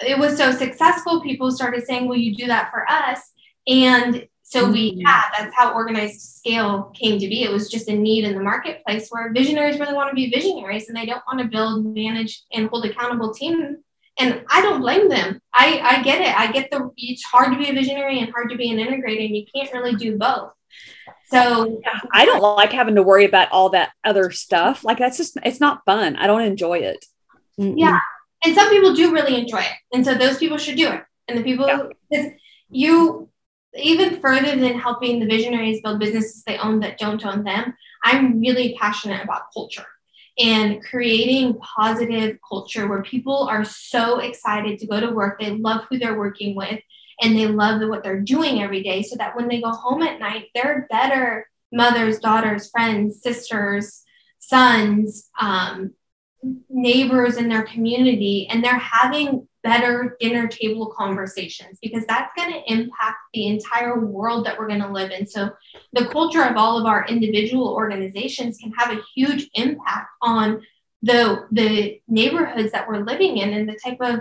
[0.00, 3.20] it was so successful people started saying will you do that for us
[3.68, 5.06] and so we mm-hmm.
[5.06, 8.42] had that's how organized scale came to be it was just a need in the
[8.42, 12.42] marketplace where visionaries really want to be visionaries and they don't want to build manage
[12.52, 13.76] and hold accountable team
[14.18, 17.58] and i don't blame them i i get it i get the it's hard to
[17.58, 20.50] be a visionary and hard to be an integrator and you can't really do both
[21.30, 24.82] so I don't like having to worry about all that other stuff.
[24.82, 26.16] Like that's just it's not fun.
[26.16, 27.04] I don't enjoy it.
[27.60, 27.74] Mm-mm.
[27.76, 27.98] Yeah.
[28.44, 29.72] And some people do really enjoy it.
[29.92, 31.02] And so those people should do it.
[31.26, 32.30] And the people yeah.
[32.70, 33.28] you
[33.74, 38.40] even further than helping the visionaries build businesses they own that don't own them, I'm
[38.40, 39.86] really passionate about culture
[40.38, 45.40] and creating positive culture where people are so excited to go to work.
[45.40, 46.80] They love who they're working with
[47.20, 50.20] and they love what they're doing every day so that when they go home at
[50.20, 54.04] night, they're better mothers, daughters, friends, sisters,
[54.38, 55.92] sons, um,
[56.68, 62.72] neighbors in their community, and they're having better dinner table conversations because that's going to
[62.72, 65.26] impact the entire world that we're going to live in.
[65.26, 65.50] So,
[65.92, 70.62] the culture of all of our individual organizations can have a huge impact on
[71.02, 74.20] the the neighborhoods that we're living in and the type of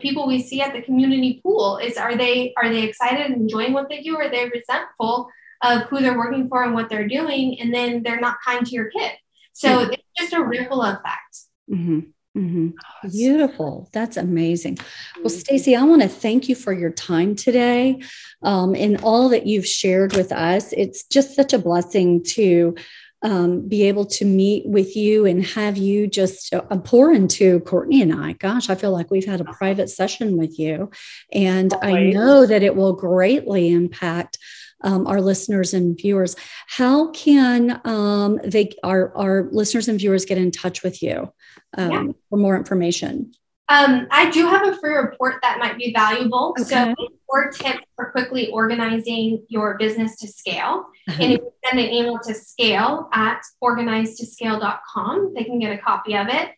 [0.00, 3.72] people we see at the community pool is are they are they excited and enjoying
[3.72, 5.28] what they do or are they resentful
[5.62, 8.72] of who they're working for and what they're doing and then they're not kind to
[8.72, 9.12] your kid
[9.52, 9.92] so mm-hmm.
[9.92, 11.38] it's just a ripple effect
[11.70, 12.00] mm-hmm.
[12.36, 13.08] Mm-hmm.
[13.10, 13.88] Beautiful.
[13.92, 14.78] That's amazing.
[15.16, 15.32] Well.
[15.32, 18.00] Staci, I want to thank you for your time today
[18.42, 20.72] um, and all that you've shared with us.
[20.72, 22.74] It's just such a blessing to
[23.22, 28.02] um, be able to meet with you and have you just uh, pour into Courtney
[28.02, 28.32] and I.
[28.32, 30.90] Gosh, I feel like we've had a private session with you.
[31.32, 31.94] And Always.
[31.94, 34.38] I know that it will greatly impact
[34.84, 36.36] um, our listeners and viewers.
[36.68, 41.32] How can um, they our, our listeners and viewers get in touch with you
[41.76, 42.12] um, yeah.
[42.30, 43.32] for more information?
[43.68, 46.54] Um, I do have a free report that might be valuable.
[46.60, 46.94] Okay.
[46.94, 46.94] So,
[47.26, 50.84] four tips for quickly organizing your business to scale.
[51.08, 51.16] Uh-huh.
[51.18, 56.14] And if you send an email to scale at organizetoscale.com, they can get a copy
[56.14, 56.50] of it.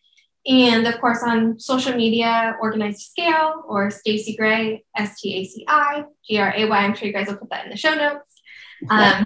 [0.47, 5.65] And of course, on social media, Organized Scale or Staci Gray, S T A C
[5.67, 6.77] I G R A Y.
[6.77, 8.41] I'm sure you guys will put that in the show notes.
[8.89, 9.25] Um,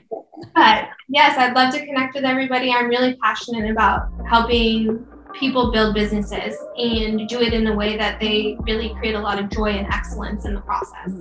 [0.56, 2.72] but yes, I'd love to connect with everybody.
[2.72, 8.20] I'm really passionate about helping people build businesses and do it in a way that
[8.20, 11.12] they really create a lot of joy and excellence in the process.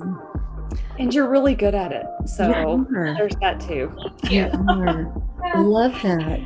[0.98, 2.06] And you're really good at it.
[2.26, 3.92] So there's that too.
[4.28, 4.50] You
[5.42, 5.54] Yeah.
[5.54, 6.40] I love that.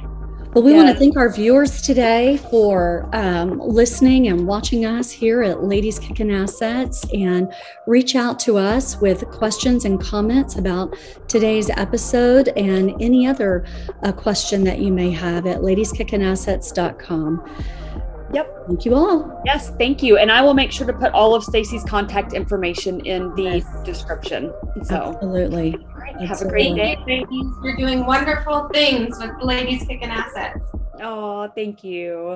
[0.54, 5.42] Well, we want to thank our viewers today for um, listening and watching us here
[5.42, 7.52] at Ladies Kicking Assets and
[7.88, 10.96] reach out to us with questions and comments about
[11.26, 13.66] today's episode and any other
[14.04, 17.50] uh, question that you may have at ladieskickingassets.com.
[18.34, 18.66] Yep.
[18.66, 19.42] Thank you all.
[19.44, 20.18] Yes, thank you.
[20.18, 23.82] And I will make sure to put all of Staci's contact information in the Yes.
[23.84, 24.52] description.
[24.82, 25.74] So Absolutely.
[25.74, 26.96] all right, have a great day.
[27.06, 30.64] Ladies, you're doing wonderful things with the Ladies Kicking Assets.
[31.02, 32.32] Oh, thank you.